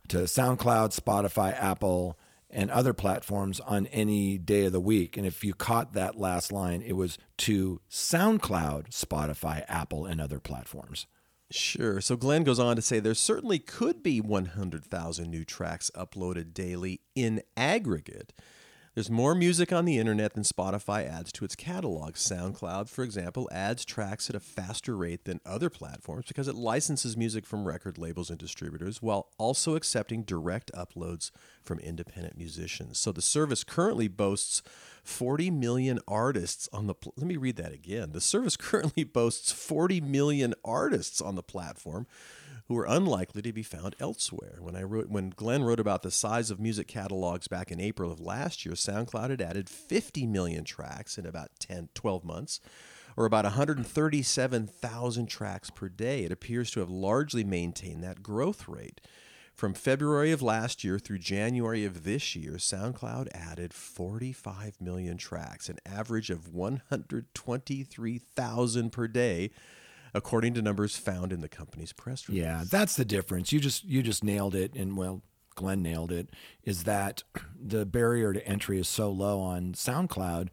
[0.09, 2.19] to SoundCloud, Spotify, Apple,
[2.51, 5.17] and other platforms on any day of the week.
[5.17, 10.39] And if you caught that last line, it was to SoundCloud, Spotify, Apple, and other
[10.39, 11.07] platforms.
[11.55, 12.01] Sure.
[12.01, 17.01] So Glenn goes on to say there certainly could be 100,000 new tracks uploaded daily
[17.15, 18.33] in aggregate.
[18.95, 22.13] There's more music on the internet than Spotify adds to its catalog.
[22.13, 27.17] SoundCloud, for example, adds tracks at a faster rate than other platforms because it licenses
[27.17, 31.31] music from record labels and distributors while also accepting direct uploads
[31.63, 32.99] from independent musicians.
[32.99, 34.61] So the service currently boasts
[35.03, 38.13] 40 million artists on the pl- Let me read that again.
[38.13, 42.07] The service currently boasts 40 million artists on the platform
[42.73, 44.57] who are unlikely to be found elsewhere.
[44.61, 48.11] When I wrote when Glenn wrote about the size of music catalogs back in April
[48.11, 52.61] of last year, SoundCloud had added 50 million tracks in about 10 12 months
[53.15, 56.25] or about 137,000 tracks per day.
[56.25, 59.03] It appears to have largely maintained that growth rate.
[59.55, 65.69] From February of last year through January of this year, SoundCloud added 45 million tracks,
[65.69, 69.51] an average of 123,000 per day,
[70.15, 72.43] according to numbers found in the company's press release.
[72.43, 73.53] Yeah, that's the difference.
[73.53, 75.23] You just you just nailed it, and well,
[75.55, 76.29] Glenn nailed it.
[76.65, 77.23] Is that
[77.61, 80.49] the barrier to entry is so low on SoundCloud?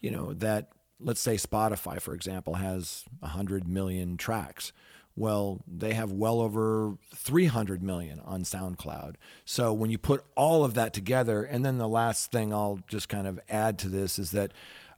[0.00, 0.68] You know that
[1.00, 4.72] let's say Spotify, for example, has hundred million tracks.
[5.16, 9.14] Well, they have well over 300 million on SoundCloud.
[9.44, 13.08] So when you put all of that together, and then the last thing I'll just
[13.08, 14.50] kind of add to this is that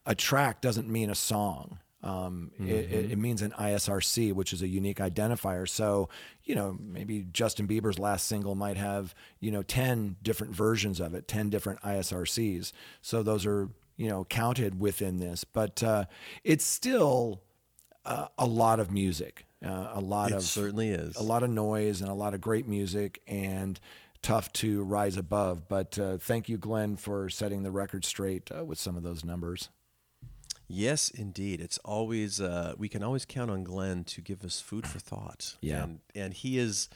[0.07, 1.81] a track doesn't mean a song.
[2.03, 5.69] Um, it, it, it means an ISRC, which is a unique identifier.
[5.69, 6.09] So,
[6.45, 11.15] you know, maybe Justin Bieber's last single might have, you know, 10 different versions of
[11.15, 12.73] it, 10 different ISRCs.
[13.03, 15.43] So those are, you know, counted within this.
[15.43, 16.05] But uh,
[16.45, 17.43] it's still
[18.05, 21.17] uh, a lot of music, uh, a lot It of certainly is.
[21.17, 23.81] a lot of noise and a lot of great music and
[24.23, 25.67] tough to rise above.
[25.69, 29.25] But uh, thank you, Glenn, for setting the record straight uh, with some of those
[29.25, 29.71] numbers.
[30.69, 31.61] Yes, indeed.
[31.61, 35.57] It's always uh, we can always count on Glenn to give us food for thought.
[35.61, 35.85] Yeah.
[35.85, 36.89] and and he is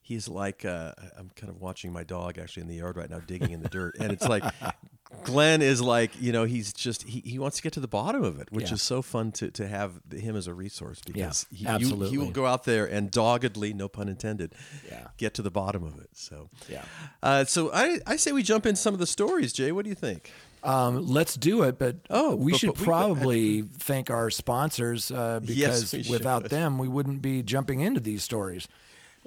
[0.00, 3.20] he's like uh, I'm kind of watching my dog actually in the yard right now
[3.20, 4.42] digging in the dirt, and it's like
[5.24, 8.24] Glenn is like you know he's just he, he wants to get to the bottom
[8.24, 8.74] of it, which Yeah.
[8.74, 12.30] is so fun to to have him as a resource because he, you- he will
[12.32, 14.52] go out there and doggedly, no pun intended,
[14.88, 15.08] Yeah.
[15.16, 16.10] get to the bottom of it.
[16.14, 16.84] So Yeah.
[17.22, 19.52] uh, so I I say we jump in some of the stories.
[19.52, 20.32] Jay, what do you think?
[20.64, 25.10] Um, let's do it, but Oh, we but- should but we- probably thank our sponsors
[25.10, 26.50] uh, because we without should.
[26.52, 28.68] them, we wouldn't be jumping into these stories.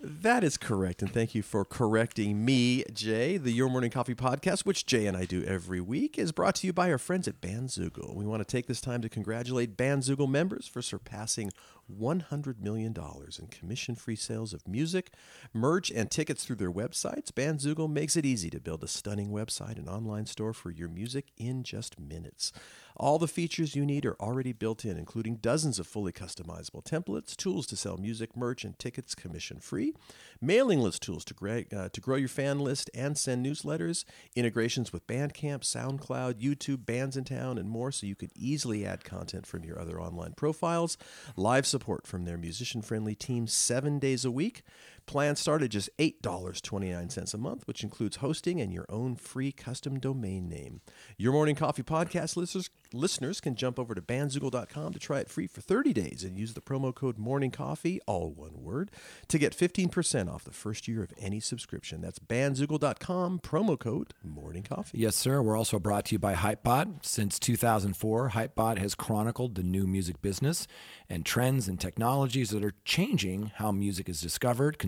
[0.02, 1.02] That is correct.
[1.02, 3.38] And thank you for correcting me, Jay.
[3.38, 6.68] The Your Morning Coffee podcast, which Jay and I do every week, is brought to
[6.68, 8.14] you by our friends at Bandzoogle.
[8.14, 11.52] We want to take this time to congratulate Bandzoogle members for surpassing
[11.92, 12.96] $100 million
[13.40, 15.12] in commission free sales of music,
[15.54, 17.32] merch, and tickets through their websites.
[17.32, 21.32] Bandzoogle makes it easy to build a stunning website and online store for your music
[21.38, 22.52] in just minutes.
[22.98, 27.36] All the features you need are already built in, including dozens of fully customizable templates,
[27.36, 29.94] tools to sell music, merch, and tickets commission free,
[30.40, 34.94] mailing list tools to, gra- uh, to grow your fan list and send newsletters, integrations
[34.94, 39.80] with Bandcamp, SoundCloud, YouTube, Bandsintown, and more so you can easily add content from your
[39.80, 40.98] other online profiles,
[41.36, 44.64] live support from their musician friendly team seven days a week.
[45.06, 50.00] Plans start at just $8.29 a month, which includes hosting and your own free custom
[50.00, 50.82] domain name.
[51.18, 55.48] Your Morning Coffee podcast listeners, listeners can jump over to bandzoogle.com to try it free
[55.48, 58.90] for 30 days and use the promo code Morning Coffee, all one word,
[59.28, 62.02] to get 15% off the first year of any subscription.
[62.02, 64.98] That's bandzoogle.com, promo code Morning Coffee.
[64.98, 65.42] Yes, sir.
[65.42, 67.06] We're also brought to you by Hypebot.
[67.06, 70.68] Since 2004, Hypebot has chronicled the new music business
[71.08, 74.80] and trends and technologies that are changing how music is discovered,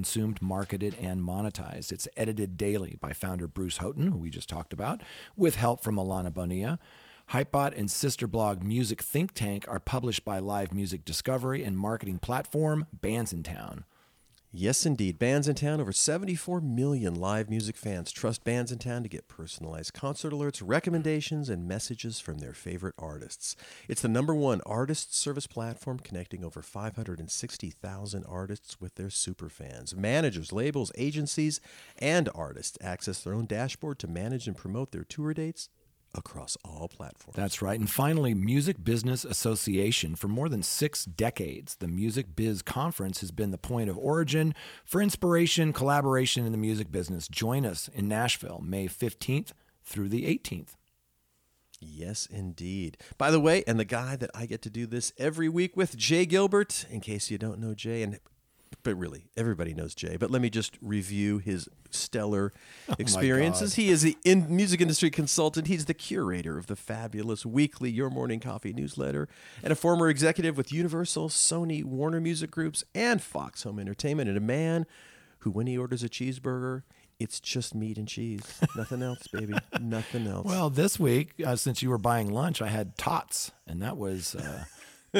[0.41, 1.91] marketed, and monetized.
[1.91, 5.01] It's edited daily by founder Bruce Houghton, who we just talked about,
[5.35, 6.79] with help from Alana Bonilla.
[7.31, 12.19] Hypebot and sister blog Music Think Tank are published by live music discovery and marketing
[12.19, 13.83] platform Bandsintown.
[14.59, 15.19] Yes, indeed.
[15.19, 21.47] Bandsintown, over 74 million live music fans trust Bandsintown to get personalized concert alerts, recommendations,
[21.47, 23.55] and messages from their favorite artists.
[23.87, 29.95] It's the number one artist service platform connecting over 560,000 artists with their superfans.
[29.95, 31.61] Managers, labels, agencies,
[31.99, 35.69] and artists access their own dashboard to manage and promote their tour dates
[36.17, 37.35] across all platforms.
[37.35, 37.79] That's right.
[37.79, 40.15] And finally, Music Business Association.
[40.15, 44.53] For more than six decades, the Music Biz Conference has been the point of origin
[44.83, 47.27] for inspiration, collaboration in the music business.
[47.27, 49.51] Join us in Nashville, May 15th
[49.83, 50.75] through the 18th.
[51.79, 52.97] Yes, indeed.
[53.17, 55.95] By the way, and the guy that I get to do this every week with,
[55.95, 58.19] Jay Gilbert, in case you don't know Jay, and
[58.83, 60.17] but really everybody knows Jay.
[60.17, 62.53] But let me just review his stellar
[62.99, 63.71] experiences.
[63.75, 63.81] God.
[63.81, 65.67] he is the in music industry consultant.
[65.67, 69.27] He's the curator of the fabulous weekly Your Morning Coffee newsletter,
[69.63, 74.37] and a former executive with Universal, Sony, Warner Music Groups, and Fox Home Entertainment, and
[74.37, 74.85] a man
[75.39, 76.83] who, when he orders a cheeseburger,
[77.19, 78.41] it's just meat and cheese,
[78.75, 80.45] nothing else, baby, nothing else.
[80.45, 84.35] Well, this week, uh, since you were buying lunch, I had tots, and that was
[84.35, 84.65] uh,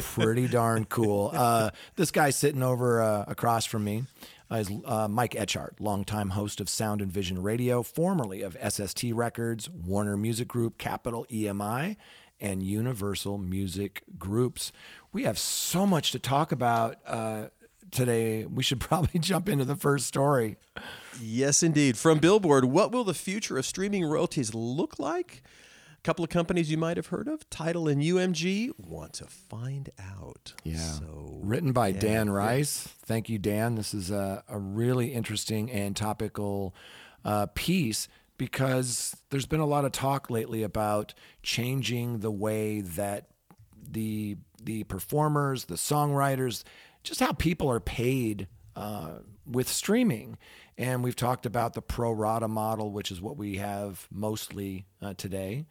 [0.02, 1.32] pretty darn cool.
[1.34, 4.04] Uh, this guy sitting over uh, across from me
[4.52, 9.70] is uh, Mike Etchart, longtime host of Sound and Vision Radio, formerly of SST Records,
[9.70, 11.98] Warner Music Group, Capitol EMI,
[12.40, 14.72] and Universal Music Groups.
[15.12, 17.48] We have so much to talk about uh,
[17.92, 18.46] today.
[18.46, 20.58] We should probably jump into the first story.
[21.20, 21.98] Yes, indeed.
[21.98, 25.44] From Billboard, what will the future of streaming royalties look like?
[26.08, 30.54] Couple of companies you might have heard of, Tidal and UMG, want to find out.
[30.64, 30.78] Yeah.
[30.78, 32.00] So, Written by yeah.
[32.00, 32.88] Dan Rys.
[33.04, 33.76] Thank you, Dan.
[33.76, 36.74] This is a, a really interesting and topical
[37.26, 43.28] uh, piece because there's been a lot of talk lately about changing the way that
[43.86, 46.64] the the performers, the songwriters,
[47.04, 48.48] just how people are paid
[48.78, 50.38] uh, with streaming.
[50.78, 55.14] And we've talked about the pro rata model, which is what we have mostly uh,
[55.16, 55.66] today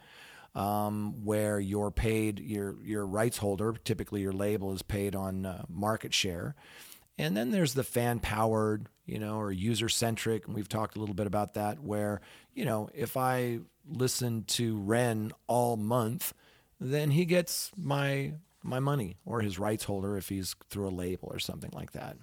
[0.57, 5.65] um, where you're paid your your rights holder, typically your label is paid on uh,
[5.69, 6.57] market share,
[7.19, 11.15] and then there's the fan powered, you know, or user centric, we've talked a little
[11.15, 11.81] bit about that.
[11.81, 12.23] Where
[12.55, 16.33] you know, if I listen to Ren all month,
[16.81, 18.33] then he gets my
[18.63, 22.17] my money or his rights holder if he's through a label or something like that.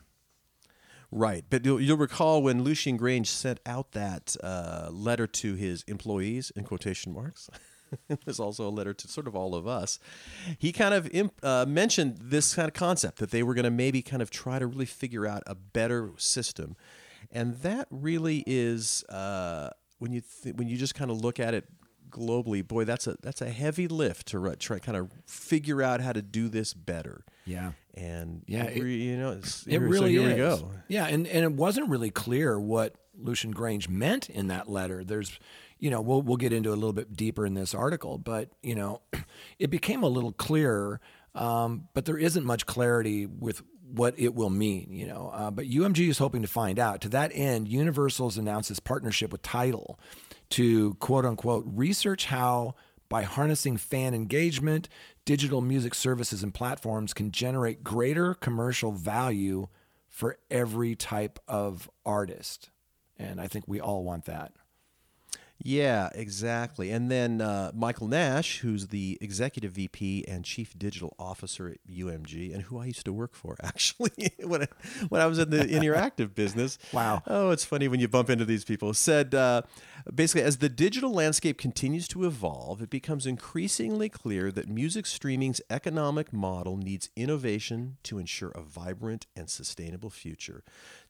[1.12, 1.46] Right.
[1.48, 6.52] But you'll, you'll recall when Lucian Grainge sent out that uh, letter to his employees,
[6.56, 7.52] in quotation marks,
[8.26, 10.00] There's also a letter to sort of all of us.
[10.58, 13.72] He kind of imp, uh, mentioned this kind of concept that they were going to
[13.72, 16.76] maybe kind of try to really figure out a better system,
[17.32, 19.70] and that really is uh,
[20.00, 21.66] when you th- when you just kind of look at it
[22.10, 22.66] globally.
[22.68, 26.14] Boy, that's a that's a heavy lift to ri- try kind of figure out how
[26.14, 27.26] to do this better.
[27.46, 27.72] Yeah.
[27.96, 30.30] And Yeah, it, re- you know, it's, It here- so really here is.
[30.30, 30.72] we go.
[30.88, 35.04] Yeah, and, and it wasn't really clear what Lucian Grainge meant in that letter.
[35.04, 35.38] There's,
[35.84, 38.74] you know, we'll we'll get into a little bit deeper in this article, but you
[38.74, 39.02] know,
[39.60, 41.02] it became a little clearer.
[41.36, 43.62] Um, but there isn't much clarity with
[43.92, 45.30] what it will mean, you know.
[45.34, 47.02] Uh, but UMG is hoping to find out.
[47.02, 50.00] To that end, Universal's announced its partnership with Tidal
[50.52, 52.76] to quote unquote research how
[53.10, 54.88] by harnessing fan engagement,
[55.26, 59.68] digital music services and platforms can generate greater commercial value
[60.08, 62.70] for every type of artist.
[63.20, 64.54] And I think we all want that.
[65.66, 66.92] Yeah, exactly.
[66.92, 72.54] And then uh, Michael Nash, who's the executive VP and chief digital officer at UMG,
[72.54, 74.68] and who I used to work for actually when I,
[75.08, 76.78] when I was in the interactive business.
[76.94, 77.24] Wow.
[77.26, 78.94] Oh, it's funny when you bump into these people.
[78.94, 79.64] Said uh,
[80.14, 85.62] basically, as the digital landscape continues to evolve, it becomes increasingly clear that music streaming's
[85.70, 90.64] economic model needs innovation to ensure a vibrant and sustainable future.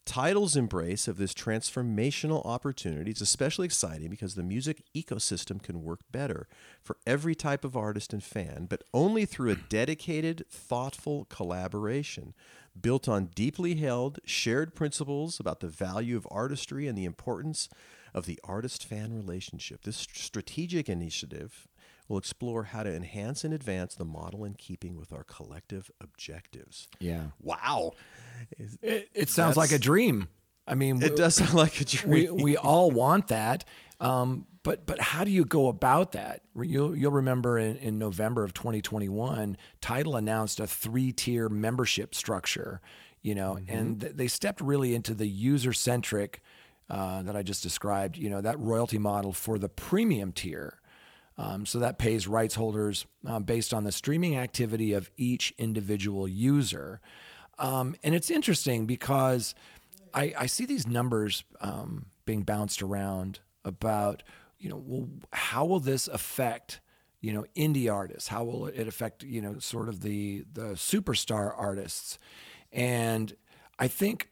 [0.06, 6.02] Tidal's embrace of this transformational opportunity is especially exciting because the music ecosystem can work
[6.12, 6.48] better
[6.82, 12.34] for every type of artist and fan, but only through a dedicated, thoughtful collaboration
[12.80, 17.70] built on deeply held, shared principles about the value of artistry and the importance
[18.14, 19.84] of the artist fan relationship.
[19.84, 21.68] This strategic initiative
[22.14, 26.88] will explore how to enhance and advance the model in keeping with our collective objectives.
[27.00, 27.24] Yeah.
[27.42, 27.94] Wow.
[28.82, 30.28] It, it sounds like a dream.
[30.68, 32.36] I mean, It does sound like a We, dream.
[32.38, 33.66] we all want that.
[34.00, 36.42] Um, but but how do you go about that?
[36.56, 42.80] You'll you'll remember in, in November of 2021, Tidal announced a three tier membership structure.
[43.22, 46.42] You know, and th- they stepped really into the user centric
[46.90, 48.18] uh, that I just described.
[48.18, 50.80] You know, that royalty model for the premium tier.
[51.38, 56.28] Um, so that pays rights holders uh, based on the streaming activity of each individual
[56.28, 57.02] user.
[57.58, 59.56] Um, and it's interesting because
[60.14, 64.24] I, I see these numbers um, being bounced around about,
[64.60, 66.82] you know, well, how will this affect,
[67.20, 68.28] you know, indie artists?
[68.28, 72.20] How will it affect, you know, sort of the the superstar artists?
[72.72, 73.36] And
[73.80, 74.30] I think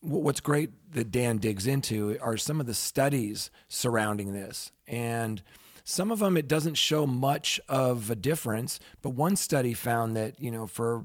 [0.00, 4.70] what's great that Dan digs into are some of the studies surrounding this.
[4.86, 5.42] And
[5.84, 8.80] some of them, it doesn't show much of a difference.
[9.02, 11.04] But one study found that, you know, for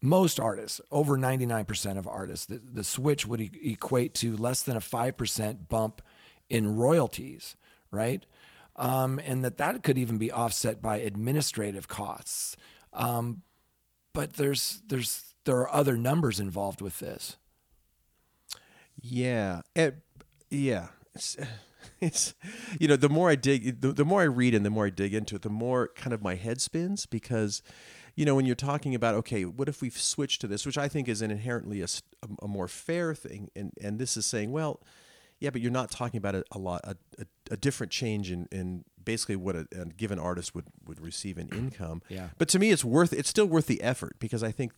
[0.00, 4.76] most artists, over 99% of artists, the, the switch would e- equate to less than
[4.76, 6.02] a 5% bump
[6.50, 7.56] in royalties,
[7.90, 8.24] right?
[8.76, 12.56] Um, and that that could even be offset by administrative costs.
[12.92, 13.42] Um,
[14.12, 17.36] but there's there's there are other numbers involved with this.
[19.00, 19.96] Yeah, it,
[20.50, 20.88] yeah.
[21.14, 21.36] It's,
[22.00, 22.34] it's
[22.78, 24.90] you know the more I dig, the, the more I read and the more I
[24.90, 27.62] dig into it, the more kind of my head spins because
[28.14, 30.88] you know when you're talking about okay, what if we've switched to this, which I
[30.88, 31.86] think is an inherently a,
[32.42, 34.80] a, more fair thing, and and this is saying well.
[35.40, 38.48] Yeah, but you're not talking about a, a lot a, a, a different change in,
[38.50, 42.02] in basically what a, a given artist would, would receive in income.
[42.08, 42.30] Yeah.
[42.38, 44.72] But to me, it's worth it's still worth the effort because I think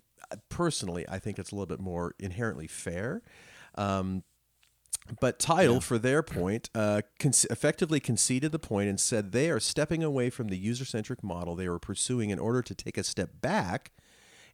[0.48, 3.22] personally I think it's a little bit more inherently fair.
[3.74, 4.22] Um,
[5.18, 9.60] but Tidal, for their point, uh, con- effectively conceded the point and said they are
[9.60, 13.02] stepping away from the user centric model they were pursuing in order to take a
[13.02, 13.90] step back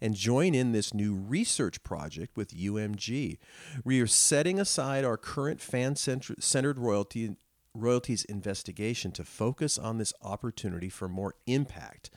[0.01, 3.39] and join in this new research project with UMG.
[3.85, 7.37] We are setting aside our current fan centered royalty.
[7.75, 12.09] Royalties investigation to focus on this opportunity for more impact.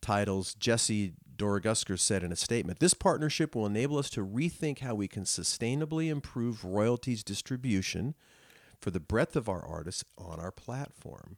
[0.00, 1.12] Tidal's Jesse
[1.42, 5.24] Dorogusker said in a statement This partnership will enable us to rethink how we can
[5.24, 8.14] sustainably improve royalties distribution
[8.80, 11.36] for the breadth of our artists on our platform.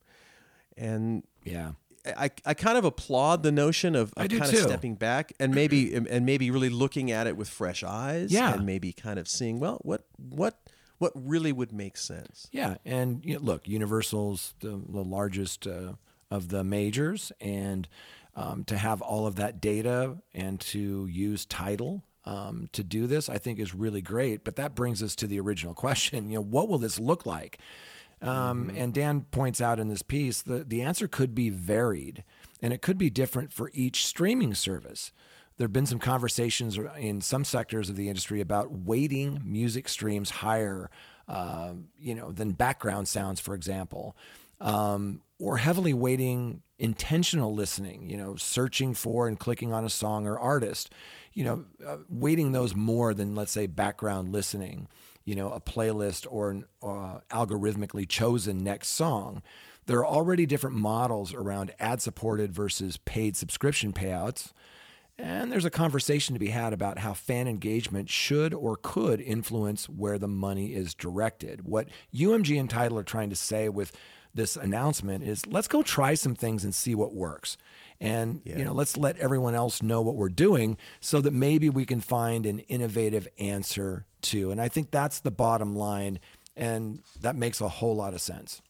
[0.77, 1.73] And yeah,
[2.07, 4.59] I, I kind of applaud the notion of, of kind too.
[4.59, 8.55] of stepping back and maybe and maybe really looking at it with fresh eyes Yeah.
[8.55, 10.59] and maybe kind of seeing well what what
[10.99, 12.47] what really would make sense.
[12.53, 15.95] Yeah, and you know, look, Universal's the, the largest uh,
[16.31, 17.89] of the majors, and
[18.37, 23.29] um, to have all of that data and to use Tidal um, to do this,
[23.29, 24.45] I think is really great.
[24.45, 27.59] But that brings us to the original question: you know, what will this look like?
[28.23, 32.25] Um, And Dan points out in this piece that the answer could be varied,
[32.63, 35.13] and it could be different for each streaming service.
[35.57, 40.31] There have been some conversations in some sectors of the industry about weighting music streams
[40.31, 40.91] higher,
[41.29, 44.17] um, you know, than background sounds, for example.
[44.61, 50.27] Um, or heavily weighting intentional listening, you know, searching for and clicking on a song
[50.27, 50.93] or artist,
[51.33, 54.89] you know, uh, weighting those more than, let's say, background listening,
[55.25, 59.43] you know, a playlist or an uh, algorithmically chosen next song.
[59.87, 64.53] There are already different models around ad supported versus paid subscription payouts.
[65.17, 69.89] And there's a conversation to be had about how fan engagement should or could influence
[69.89, 71.65] where the money is directed.
[71.65, 73.93] What UMG and Tidal are trying to say with
[74.35, 77.57] this announcement is let's go try some things and see what works.
[78.01, 78.59] And Yeah.
[78.59, 82.01] you know, let's let everyone else know what we're doing so that maybe we can
[82.01, 84.51] find an innovative answer to.
[84.51, 86.19] And I think that's the bottom line
[86.57, 88.61] and that makes a whole lot of sense.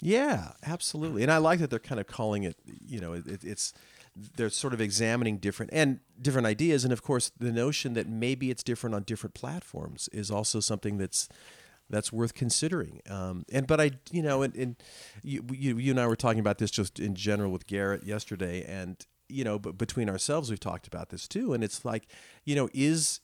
[0.00, 1.22] Yeah, absolutely.
[1.22, 3.72] And I like that they're kind of calling it, you know, it, it's
[4.36, 8.48] they're sort of examining different and different ideas and of course the notion that maybe
[8.48, 11.28] it's different on different platforms is also something that's
[11.94, 13.00] that's worth considering.
[13.08, 14.76] Um, and but I, you know, and, and
[15.22, 18.64] you, you you and I were talking about this just in general with Garrett yesterday,
[18.66, 18.96] and
[19.28, 21.54] you know, but between ourselves, we've talked about this too.
[21.54, 22.06] And it's like,
[22.44, 23.20] you know, is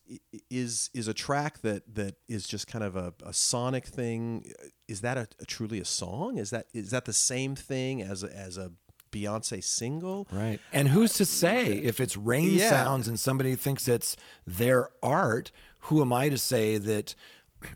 [0.50, 4.50] is is a track that that is just kind of a, a sonic thing?
[4.88, 6.38] Is that a, a truly a song?
[6.38, 8.72] Is that is that the same thing as a, as a
[9.12, 10.26] Beyonce single?
[10.32, 10.58] Right.
[10.72, 12.70] And who's to say if it's rain Yeah.
[12.70, 14.16] sounds and somebody thinks it's
[14.46, 17.14] their art, who am I to say that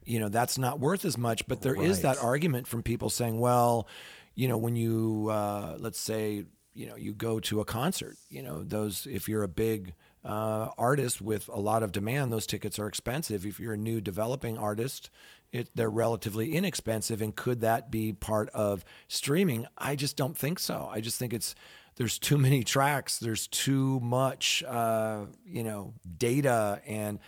[0.05, 3.39] you know that's not worth as much, but there is that argument from people saying,
[3.39, 3.89] well,
[4.35, 8.43] you know, when you uh, let's say, you know, you go to a concert, you
[8.43, 12.79] know, those if you're a big uh, artist with a lot of demand, those tickets
[12.79, 13.45] are expensive.
[13.45, 15.11] If you're a new developing artist,
[15.53, 17.21] it, they're relatively inexpensive.
[17.23, 19.67] And could that be part of streaming?
[19.77, 20.89] I just don't think so.
[20.91, 21.55] I just think it's
[21.97, 23.19] there's too many tracks.
[23.19, 27.19] There's too much, uh, you know, data, and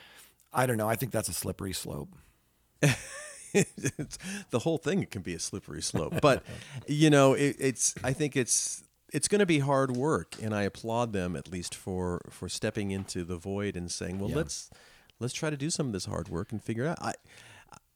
[0.53, 0.89] I don't know.
[0.89, 2.17] I think that's a slippery slope.
[2.83, 4.19] It's,
[4.51, 6.15] the whole thing can be a slippery slope.
[6.21, 6.43] But
[6.87, 10.63] you know, it, it's I think it's it's going to be hard work, and I
[10.63, 14.37] applaud them at least for for stepping into the void and saying, "Well, Yeah.
[14.37, 14.71] let's
[15.21, 17.15] let's try to do some of this hard work and figure it out." I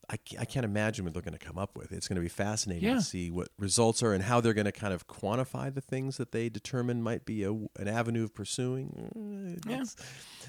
[0.08, 1.92] I, I can't imagine what they're going to come up with.
[1.92, 2.94] It's going to be fascinating Yeah.
[2.96, 6.16] to see what results are and how they're going to kind of quantify the things
[6.16, 9.60] that they determine might be a, an avenue of pursuing.
[9.64, 9.84] Uh, Yeah.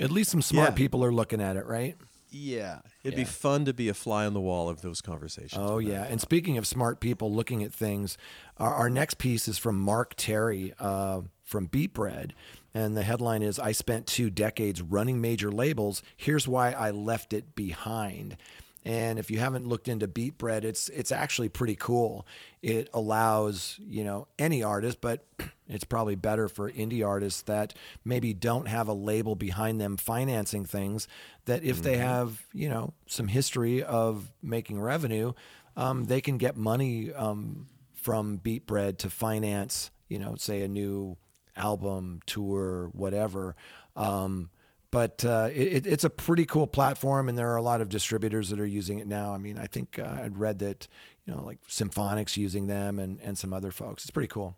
[0.04, 0.76] At least some smart Yeah.
[0.76, 1.96] people are looking at it, right?
[2.32, 3.26] Yeah, it'd Yeah.
[3.26, 5.54] be fun to be a fly on the wall of those conversations.
[5.62, 8.18] Oh yeah, and speaking of smart people looking at things,
[8.58, 12.32] our, our next piece is from Mark Terry uh, from beatBread,
[12.74, 16.02] and the headline is "I spent two decades running major labels.
[16.16, 18.38] Here's why I left it behind."
[18.84, 22.26] And if you haven't looked into beatBread, it's it's actually pretty cool.
[22.64, 25.24] It allows you know any artist, but
[25.68, 27.74] it's probably better for indie artists that
[28.04, 31.08] maybe don't have a label behind them financing things.
[31.46, 32.00] That if they Mhm.
[32.00, 35.34] have you know some history of making revenue,
[35.78, 41.18] um, they can get money um, from beatBread to finance you know say a new
[41.56, 43.56] album, tour, whatever.
[43.96, 44.50] Um,
[44.92, 48.50] but uh, it, it's a pretty cool platform, and there are a lot of distributors
[48.50, 49.34] that are using it now.
[49.34, 50.88] I mean, I think uh, I'd read that
[51.26, 54.04] you know, like Symphonic's using them, and and some other folks.
[54.04, 54.58] It's pretty cool.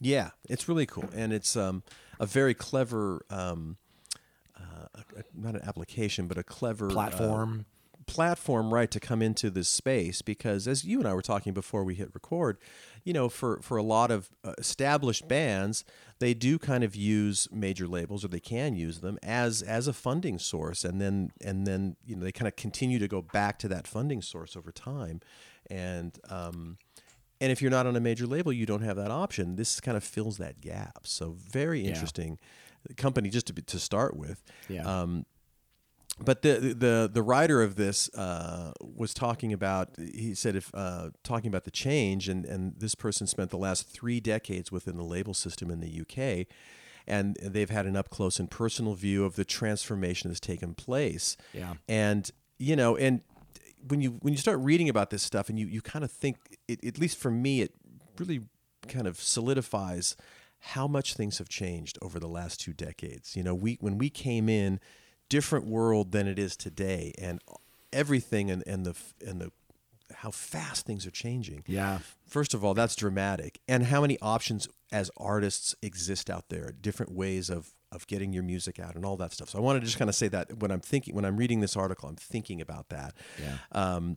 [0.00, 1.82] Yeah, it's really cool, and it's um,
[2.18, 3.76] a very clever, um,
[4.56, 7.66] uh, not an application, but a clever uh, Platform.
[8.06, 10.20] platform, right, to come into this space.
[10.22, 12.58] Because as you and I were talking before we hit record,
[13.04, 15.84] you know, for for a lot of uh, established bands,
[16.22, 19.92] they do kind of use major labels, or they can use them as as a
[19.92, 23.58] funding source, and then and then you know they kind of continue to go back
[23.58, 25.20] to that funding source over time,
[25.68, 26.78] and um,
[27.40, 29.56] and if you're not on a major label, you don't have that option.
[29.56, 31.00] This kind of fills that gap.
[31.06, 31.88] So very Yeah.
[31.90, 32.38] interesting
[32.96, 34.42] company just to be, to start with.
[34.68, 34.82] Yeah.
[34.84, 35.24] Um,
[36.20, 39.90] but the the the writer of this uh, was talking about.
[39.96, 43.88] He said if uh, talking about the change, and and this person spent the last
[43.88, 46.46] three decades within the label system in the UK,
[47.06, 51.36] and they've had an up close and personal view of the transformation that's taken place.
[51.52, 51.74] Yeah.
[51.88, 53.22] And you know, and
[53.88, 56.36] when you when you start reading about this stuff, and you you kind of think,
[56.68, 57.72] it, at least for me, it
[58.18, 58.42] really
[58.88, 60.16] kind of solidifies
[60.58, 63.36] how much things have changed over the last two decades.
[63.36, 64.78] You know, we when we came in,
[65.28, 67.40] different world than it is today, and
[67.92, 68.94] everything and and the
[69.26, 69.50] and the
[70.16, 71.64] how fast things are changing.
[71.66, 71.98] Yeah.
[72.26, 77.12] First of all, that's dramatic, and how many options as artists exist out there, different
[77.12, 79.50] ways of of getting your music out and all that stuff.
[79.50, 81.60] So I wanted to just kind of say that when I'm thinking when I'm reading
[81.60, 83.14] this article, I'm thinking about that.
[83.40, 83.56] Yeah.
[83.72, 84.16] Um,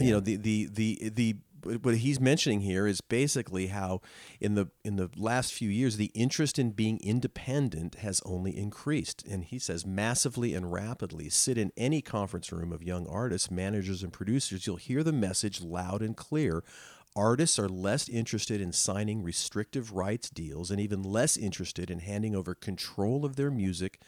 [0.00, 4.00] you know the the the the what he's mentioning here is basically how
[4.40, 9.24] in the in the last few years the interest in being independent has only increased.
[9.26, 14.02] And he says massively and rapidly sit in any conference room of young artists managers
[14.02, 16.62] and producers you'll hear the message loud and clear.
[17.16, 22.36] Artists are less interested in signing restrictive rights deals and even less interested in handing
[22.36, 24.00] over control of their music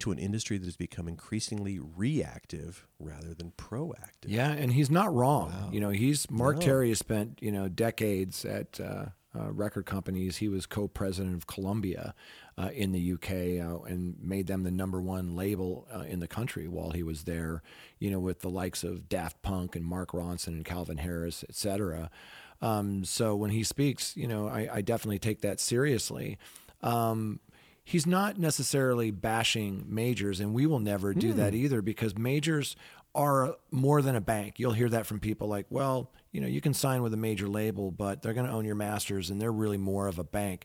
[0.00, 4.26] to an industry that has become increasingly reactive rather than proactive.
[4.26, 5.70] Yeah, and he's not wrong.
[5.72, 6.62] You know, he's Mark No.
[6.62, 10.36] Terry has spent you know decades at uh, uh, record companies.
[10.36, 12.14] He was co-president of Columbia
[12.56, 13.30] uh, in the UK
[13.66, 17.24] uh, and made them the number one label uh, in the country while he was
[17.24, 17.62] there.
[17.98, 22.10] You know, with the likes of Daft Punk and Mark Ronson and Calvin Harris, etc.
[22.62, 26.38] Um, so when he speaks, you know, I, I definitely take that seriously.
[26.82, 27.40] Um,
[27.84, 31.38] he's not necessarily bashing majors, and we will never do Hmm.
[31.38, 32.74] that either because majors
[33.14, 34.58] are more than a bank.
[34.58, 37.46] You'll hear that from people like, well, you know, you can sign with a major
[37.48, 40.64] label, but they're going to own your masters and they're really more of a bank.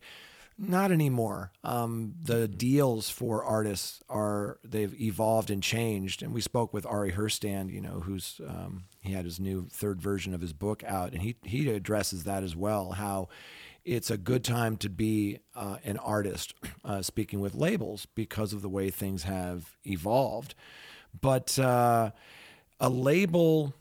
[0.57, 1.51] Not anymore.
[1.63, 6.23] Um, the deals for artists are they've evolved and changed.
[6.23, 10.01] And we spoke with Ari Herstand, you know, who's um, he had his new third
[10.01, 12.91] version of his book out, and he he addresses that as well.
[12.93, 13.29] How
[13.89, 16.53] it's a good time to be uh, an artist,
[16.85, 20.53] uh, speaking with labels because of the way things have evolved.
[21.19, 22.11] But uh,
[22.79, 23.73] a label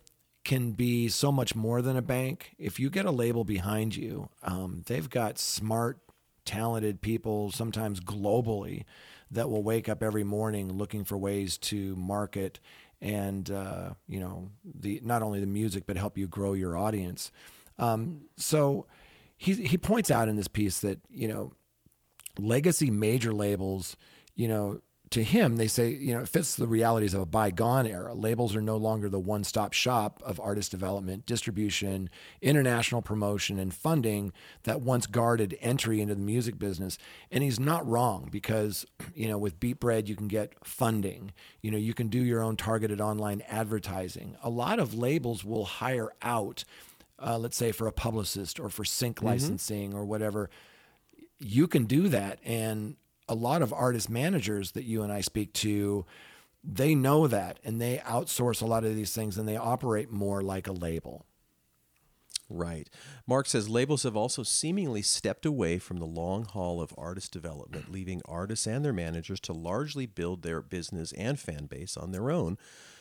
[0.45, 2.55] can be so much more than a bank.
[2.59, 5.99] If you get a label behind you, um, they've got smart,
[6.47, 8.85] talented people, sometimes globally,
[9.31, 12.61] that will wake up every morning looking for ways to market
[13.01, 17.31] and uh, you know the not only the music but help you grow your audience.
[17.79, 18.87] Um, so
[19.39, 21.53] he he points out in this piece that you know
[22.39, 23.97] legacy major labels,
[24.35, 24.81] you know,
[25.11, 28.15] to him, they say, you know, it fits the realities of a bygone era.
[28.15, 32.11] Labels are no longer the one stop shop of artist development, distribution,
[32.43, 34.33] international promotion, and funding
[34.65, 36.99] that once guarded entry into the music business.
[37.31, 38.85] And he's not wrong because,
[39.15, 41.33] you know, with beatBread, you can get funding.
[41.63, 44.37] You know, you can do your own targeted online advertising.
[44.43, 46.65] A lot of labels will hire out,
[47.19, 49.25] uh, let's say, for a publicist or for sync Mhm.
[49.25, 50.49] licensing or whatever
[51.41, 52.97] you can do that and
[53.29, 56.05] a lot of artist managers that you and I speak to
[56.65, 60.43] they know that and they outsource a lot of these things and they operate more
[60.43, 61.25] like a label
[62.51, 62.89] Right.
[63.27, 67.93] Mark says labels have also seemingly stepped away from the long haul of artist development,
[67.93, 72.31] leaving artists and their managers to largely build their business and fan base on their
[72.31, 72.57] own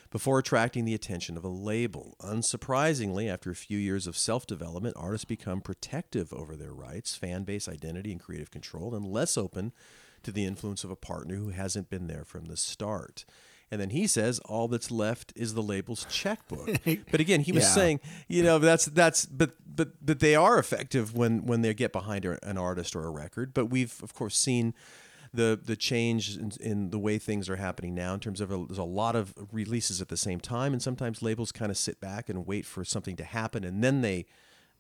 [0.09, 2.15] before attracting the attention of a label.
[2.21, 7.43] Unsurprisingly, after a few years of self development, artists become protective over their rights, fan
[7.43, 9.73] base identity, and creative control, and less open
[10.23, 13.25] to the influence of a partner who hasn't been there from the start.
[13.69, 16.69] And then he says all that's left is the label's checkbook.
[17.11, 17.69] but again, he was Yeah.
[17.69, 17.99] saying,
[18.29, 22.23] you know, that's that's but but but they are effective when when they get behind
[22.23, 23.53] an artist or a record.
[23.53, 24.73] But we've of course seen
[25.33, 28.65] the the change in, in the way things are happening now in terms of a,
[28.67, 31.99] there's a lot of releases at the same time, and sometimes labels kind of sit
[31.99, 34.25] back and wait for something to happen, and then they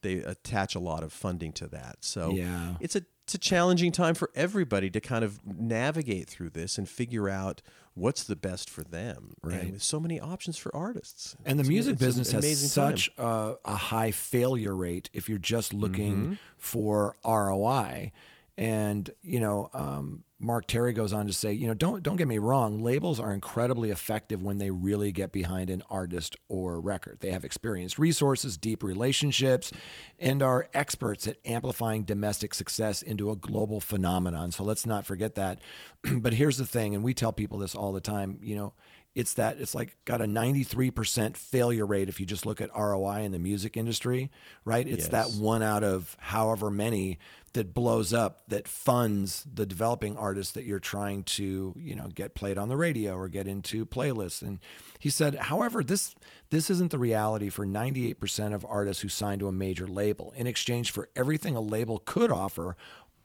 [0.01, 1.97] they attach a lot of funding to that.
[2.01, 2.75] So Yeah.
[2.79, 6.87] it's a it's a challenging time for everybody to kind of navigate through this and
[6.87, 7.61] figure out
[7.93, 9.33] what's the best for them.
[9.43, 9.63] Right.
[9.63, 11.35] And with so many options for artists.
[11.43, 15.39] And the It's- music it's business has such a, a high failure rate if you're
[15.39, 16.37] just looking Mhm.
[16.57, 18.13] for ROI.
[18.57, 22.27] And you know, um, Mark Terry goes on to say, you know, don't don't get
[22.27, 27.17] me wrong, labels are incredibly effective when they really get behind an artist or record.
[27.21, 29.71] They have experienced resources, deep relationships,
[30.19, 34.51] and are experts at amplifying domestic success into a global phenomenon.
[34.51, 35.59] So let's not forget that.
[36.17, 38.73] but here's the thing, and we tell people this all the time, you know,
[39.17, 43.23] it's that it's like got a 93% failure rate if you just look at ROI
[43.23, 44.29] in the music industry,
[44.63, 44.87] right?
[44.87, 47.17] It's that one out of however many
[47.53, 52.35] that blows up that funds the developing artists that you're trying to, you know, get
[52.35, 54.43] played on the radio or get into playlists.
[54.43, 54.59] And
[54.99, 56.13] he said, however, this
[56.51, 60.31] this isn't the reality for 98% of artists who sign to a major label.
[60.37, 62.77] In exchange for everything a label could offer,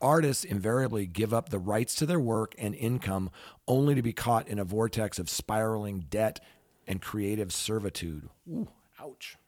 [0.02, 3.30] artists invariably give up the rights to their work and income
[3.66, 6.40] only to be caught in a vortex of spiraling debt
[6.86, 8.28] and creative servitude.
[8.48, 8.68] Ooh,
[9.00, 9.38] ouch.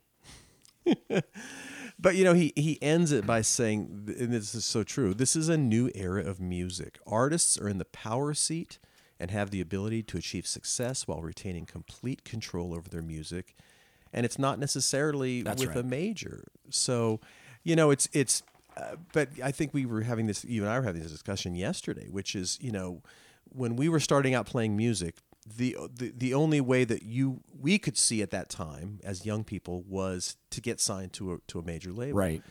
[1.98, 5.14] But you know, he he ends it by saying, and this is so true.
[5.14, 6.98] This is a new era of music.
[7.06, 8.78] Artists are in the power seat
[9.20, 13.54] and have the ability to achieve success while retaining complete control over their music,
[14.12, 16.44] and it's not necessarily That's with a major.
[16.70, 17.20] So,
[17.62, 18.42] you know, it's it's.
[18.76, 20.44] Uh, but I think we were having this.
[20.44, 23.02] You and I were having this discussion yesterday, which is, you know,
[23.44, 25.16] when we were starting out playing music,
[25.46, 29.44] the, the the only way that you we could see at that time as young
[29.44, 32.18] people was to get signed to a to a major label.
[32.18, 32.42] Right.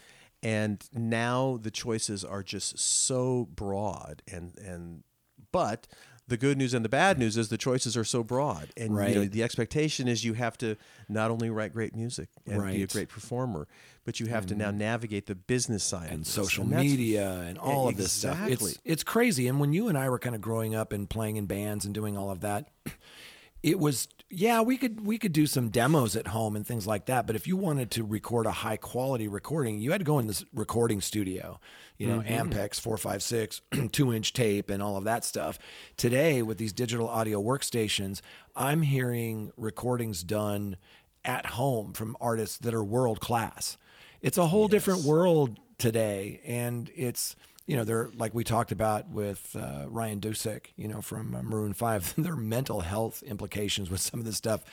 [0.42, 5.04] And now the choices are just so broad and and
[5.52, 5.88] but
[6.28, 9.16] the good news and the bad news is the choices are so broad, and you
[9.16, 10.76] know, the expectation is you have to
[11.10, 13.68] not only write great music and be a great performer,
[14.06, 14.80] but you have to now mm-hmm.
[14.80, 18.42] navigate the business side and social that's- media and all of this stuff.
[18.44, 18.72] Exactly.
[18.72, 19.48] It's it's crazy.
[19.48, 21.94] And when you and I were kind of growing up and playing in bands and
[21.94, 22.70] doing all of that,
[23.64, 27.06] it was yeah we could we could do some demos at home and things like
[27.06, 27.28] that.
[27.28, 30.28] But if you wanted to record a high quality recording, you had to go in
[30.28, 31.60] this recording studio,
[31.98, 32.52] you know, Mhm.
[32.52, 33.62] Ampex four five six,
[33.92, 35.60] two inch tape, and all of that stuff.
[35.98, 38.22] Today with these digital audio workstations,
[38.56, 40.78] I'm hearing recordings done
[41.26, 43.78] at home from artists that are world class.
[44.22, 47.36] It's a whole different world today, and it's
[47.66, 51.44] you know they're like we talked about with uh, Ryan Dusick, you know from uh,
[51.44, 52.14] Maroon Five.
[52.18, 54.64] their mental health implications with some of this stuff.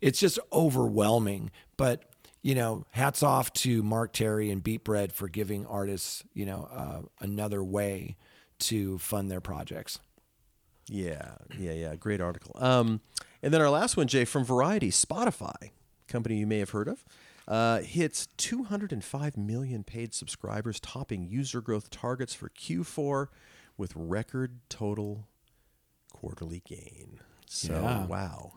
[0.00, 2.04] It's just overwhelming, but.
[2.40, 7.00] You know, hats off to Mark Terry and beatBread for giving artists, you know, uh,
[7.20, 8.16] another way
[8.60, 9.98] to fund their projects.
[10.88, 11.96] Yeah, yeah, yeah.
[11.96, 12.52] Great article.
[12.56, 13.00] Um,
[13.42, 15.70] and then our last one, Jay, from Variety, Spotify,
[16.06, 17.04] company you may have heard of,
[17.48, 23.28] uh, hits 205 million paid subscribers, topping user growth targets for Q4
[23.76, 25.26] with record total
[26.12, 27.20] quarterly gain.
[27.46, 28.06] So, Yeah.
[28.06, 28.52] wow.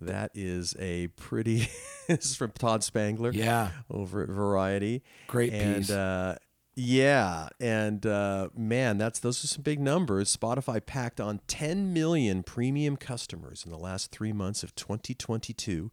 [0.00, 1.68] That is a pretty.
[2.08, 3.30] this is from Todd Spangler.
[3.32, 3.70] Yeah.
[3.88, 5.04] Over at Variety.
[5.28, 5.90] Great and, piece.
[5.90, 6.38] Uh,
[6.74, 10.34] yeah, and uh, man, that's those are some big numbers.
[10.34, 15.90] Spotify packed on 10 million premium customers in the last three months of 2022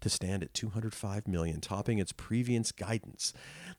[0.00, 3.32] to stand at 205 million, topping its previous guidance.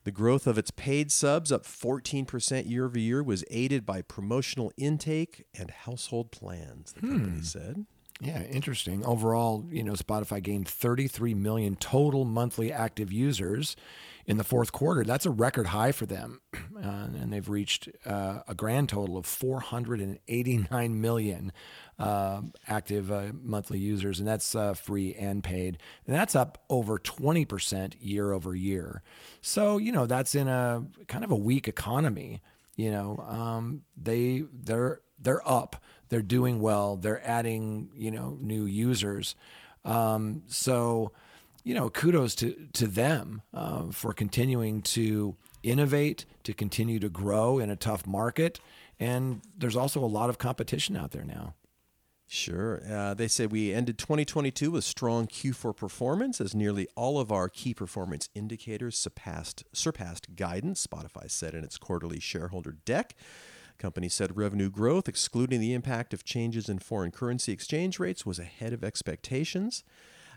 [0.04, 4.72] The growth of its paid subs, up 14% year over year, was aided by promotional
[4.76, 6.92] intake and household plans.
[6.92, 7.42] The company Hmm.
[7.42, 7.86] said.
[8.20, 9.04] Yeah, interesting.
[9.04, 13.76] Overall, you know, Spotify gained 33 million total monthly active users
[14.28, 15.02] in the fourth quarter.
[15.02, 16.40] That's a record high for them.
[16.78, 21.52] Uh, and they've reached uh, a grand total of 489 million
[21.98, 25.78] uh, active uh, monthly users, and that's uh, free and paid.
[26.06, 29.02] And that's up over 20% year over year.
[29.40, 32.42] So, you know, that's in a kind of a weak economy.
[32.76, 35.82] You know, um, they they're they're up.
[36.10, 36.94] They're doing well.
[36.94, 39.34] They're adding you know new users.
[39.84, 41.10] Um, so,
[41.68, 47.58] you know, kudos to to them uh, for continuing to innovate, to continue to grow
[47.58, 48.58] in a tough market.
[48.98, 51.52] And there's also a lot of competition out there now.
[52.26, 52.80] Sure.
[52.90, 57.50] Uh, they say we ended 2022 with strong Q4 performance as nearly all of our
[57.50, 60.86] key performance indicators surpassed surpassed guidance.
[60.86, 63.14] Spotify said in its quarterly shareholder deck.
[63.76, 68.38] Company said revenue growth, excluding the impact of changes in foreign currency exchange rates, was
[68.38, 69.84] ahead of expectations.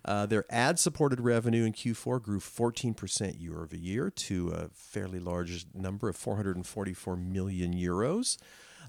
[0.03, 5.19] Uh, their ad supported revenue in Q4 grew 14% year over year to a fairly
[5.19, 8.37] large number of 444 million euros,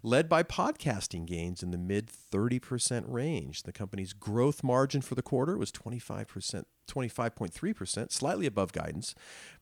[0.03, 3.63] led by podcasting gains in the mid 30% range.
[3.63, 6.65] The company's growth margin for the quarter was 25%.
[6.89, 9.15] 25.3%, slightly above guidance,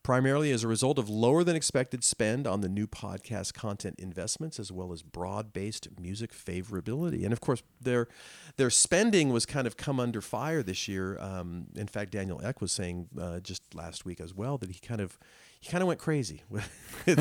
[0.02, 4.58] primarily as a result of lower than expected spend on the new podcast content investments
[4.58, 7.22] as well as broad-based music favorability.
[7.22, 8.08] And of course, their
[8.56, 11.18] their spending was kind of come under fire this year.
[11.20, 14.78] Um, in fact, Daniel Ek was saying uh, just last week as well that he
[14.80, 15.18] kind of
[15.60, 16.68] he kind of went crazy with,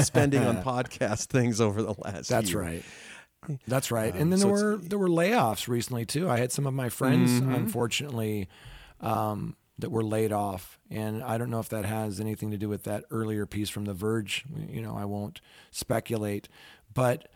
[0.05, 2.61] spending on podcast things over the last That's year.
[2.61, 2.83] right.
[3.67, 4.13] That's right.
[4.13, 6.29] Um, and then so there were there were layoffs recently too.
[6.29, 7.55] I had some of my friends, Mhm.
[7.55, 8.49] unfortunately,
[8.99, 12.67] um, that were laid off, and I don't know if that has anything to do
[12.67, 14.43] with that earlier piece from The Verge.
[14.69, 15.39] You know, I won't
[15.71, 16.49] speculate,
[16.93, 17.29] but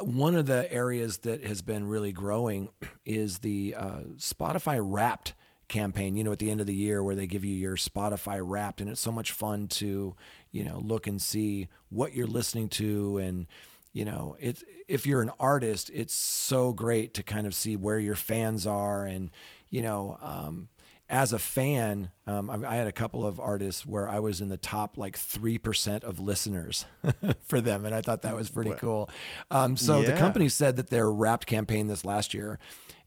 [0.00, 2.68] one of the areas that has been really growing
[3.06, 5.34] is the uh, Spotify Wrapped
[5.68, 6.16] campaign.
[6.16, 8.80] You know, at the end of the year where they give you your Spotify Wrapped,
[8.80, 10.16] and it's so much fun to
[10.54, 13.18] you know look and see what you're listening to.
[13.18, 13.46] And
[13.92, 17.98] you know it's if you're an artist it's so great to kind of see where
[17.98, 19.04] your fans are.
[19.04, 19.30] And
[19.68, 20.68] you know um,
[21.10, 24.48] as a fan um, I, I had a couple of artists where i was in
[24.48, 26.86] the top like 3% of listeners
[27.46, 27.84] for them.
[27.84, 29.10] And i thought that was pretty cool.
[29.50, 32.60] Um, so the company said that their wrapped campaign this last year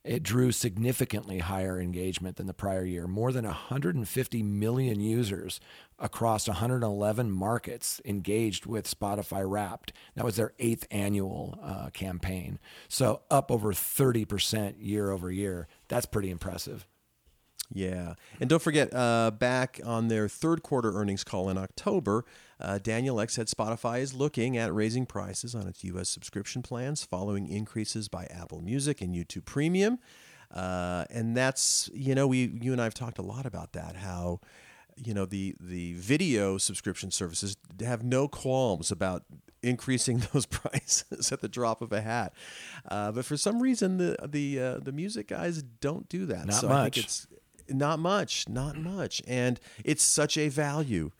[0.07, 3.07] it drew significantly higher engagement than the prior year.
[3.07, 5.59] More than 150 million users
[5.99, 9.91] across 111 markets engaged with Spotify Wrapped.
[10.15, 12.59] That was their eighth annual uh, campaign.
[12.87, 15.67] So up over 30% year over year.
[15.87, 16.87] That's pretty impressive.
[17.73, 18.13] Yeah.
[18.39, 22.23] And don't forget, uh, back on their third quarter earnings call in October,
[22.59, 26.09] uh, Daniel X said Spotify is looking at raising prices on its U.S.
[26.09, 29.99] subscription plans following increases by Apple Music and YouTube Premium.
[30.53, 33.97] Uh, and that's, you know, we, you and I have talked a lot about that,
[33.97, 34.39] how,
[34.95, 39.23] you know, the, the video subscription services have no qualms about
[39.61, 42.33] increasing those prices at the drop of a hat.
[42.89, 46.47] Uh, but for some reason, the the uh, the music guys don't do that.
[46.47, 46.95] Not so I much.
[46.95, 47.27] think it's
[47.69, 51.11] not much, not much, and it's such a value.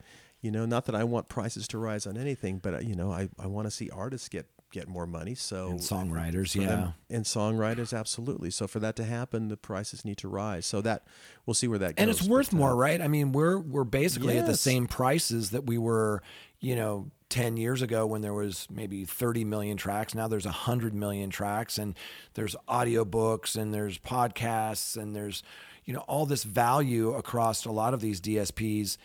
[0.41, 3.11] You know, not that I want prices to rise on anything, but uh, you know,
[3.11, 5.33] I, I want to see artists get get more money.
[5.33, 7.15] So And songwriters, for them- yeah.
[7.15, 8.51] and songwriters, absolutely.
[8.51, 10.65] So for that to happen, the prices need to rise.
[10.65, 11.03] So that
[11.45, 12.01] we'll see where that goes.
[12.03, 13.01] and it's worth but, uh, more, right?
[13.01, 16.21] I mean, we're we're basically at the same prices that we were,
[16.59, 20.13] you know, ten years ago when there was maybe thirty million tracks.
[20.13, 21.95] Now there's hundred million tracks, and
[22.35, 25.43] there's audiobooks, and there's podcasts, and there's,
[25.85, 28.97] you know, all this value across a lot of these DSPs,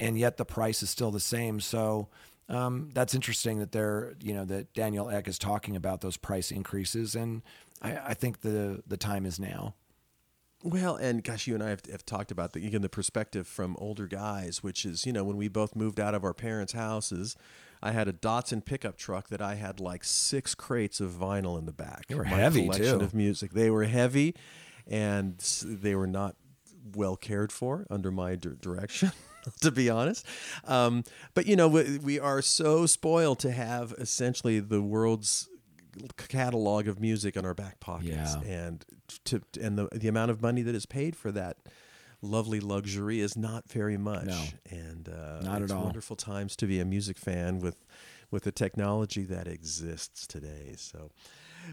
[0.00, 1.60] and yet the price is still the same.
[1.60, 2.08] So.
[2.48, 6.50] Um, that's interesting that they're, you know, that Daniel Ek is talking about those price
[6.50, 7.42] increases, and
[7.80, 9.76] I, I think the the time is now.
[10.64, 13.76] Well, and gosh, you and I have, have talked about the again the perspective from
[13.78, 17.36] older guys, which is you know when we both moved out of our parents' houses,
[17.84, 21.66] I had a Datsun pickup truck that I had like six crates of vinyl in
[21.66, 22.08] the back.
[22.08, 23.04] They were My heavy, collection too.
[23.04, 23.52] of music.
[23.52, 24.34] They were heavy,
[24.88, 26.34] and they were not
[26.96, 29.12] well cared for under my dir- direction.
[29.62, 30.26] To be honest,
[30.66, 31.02] um,
[31.34, 35.48] but you know we, we are so spoiled to have essentially the world's
[36.28, 38.40] catalog of music in our back pockets, Yeah.
[38.42, 38.84] and
[39.24, 41.56] to and the the amount of money that is paid for that
[42.22, 44.26] lovely luxury is not very much.
[44.26, 44.44] No.
[44.70, 45.84] and uh, Not at it's all.
[45.84, 47.76] Wonderful times to be a music fan with
[48.30, 50.74] with the technology that exists today.
[50.76, 51.10] So.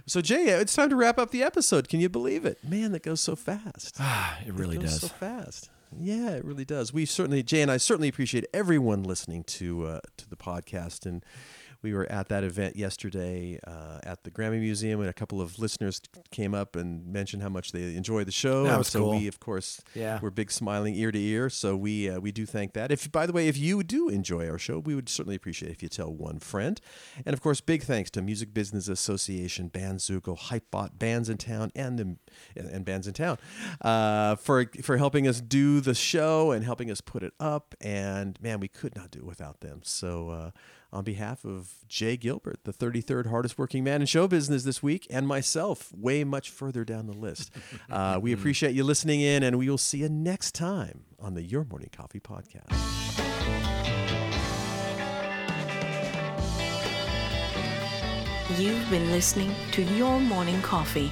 [0.06, 1.88] So Jay, it's time to wrap up the episode.
[1.90, 2.60] Can you believe it?
[2.64, 3.98] Man, that goes so fast.
[4.46, 5.02] it really goes does.
[5.02, 5.70] so fast.
[5.96, 6.94] Yeah, it really does.
[6.94, 11.06] We certainly, Jay and I certainly appreciate everyone listening to uh, to the podcast.
[11.06, 11.24] And
[11.88, 15.58] we were at that event yesterday uh, at the Grammy Museum, and a couple of
[15.58, 18.64] listeners came up and mentioned how much they enjoyed the show.
[18.66, 19.12] That was so cool.
[19.12, 20.20] we, of course, Yeah.
[20.22, 21.50] we're big smiling ear to ear.
[21.50, 22.92] So we uh, we do thank that.
[22.92, 25.82] If by the way, if you do enjoy our show, we would certainly appreciate if
[25.82, 26.82] you tell one friend.
[27.26, 32.18] And of course, big thanks to Music Business Association, Bandzoogle, Hypebot, Bandsintown, and the
[32.58, 33.38] and, and Bandsintown
[33.82, 37.76] uh, for for helping us do the show and helping us put it up.
[37.80, 39.80] And man, we could not do it without them.
[39.84, 40.52] So.
[40.94, 45.06] On behalf of Jay Gilbert, the 33rd hardest working man in show business this week,
[45.10, 47.52] and myself, way much further down the list.
[47.90, 51.42] Uh, we appreciate you listening in, and we will see you next time on the
[51.42, 52.74] Your Morning Coffee Podcast.
[58.58, 61.12] You've been listening to Your Morning Coffee,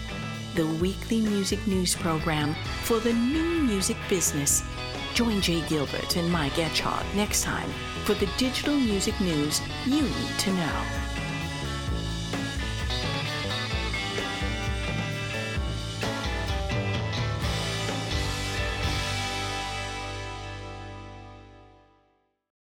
[0.56, 4.64] the weekly music news program for the new music business.
[5.16, 7.70] Join Jay Gilbert and Mike Etchart next time
[8.04, 11.05] for the digital music news you need to know.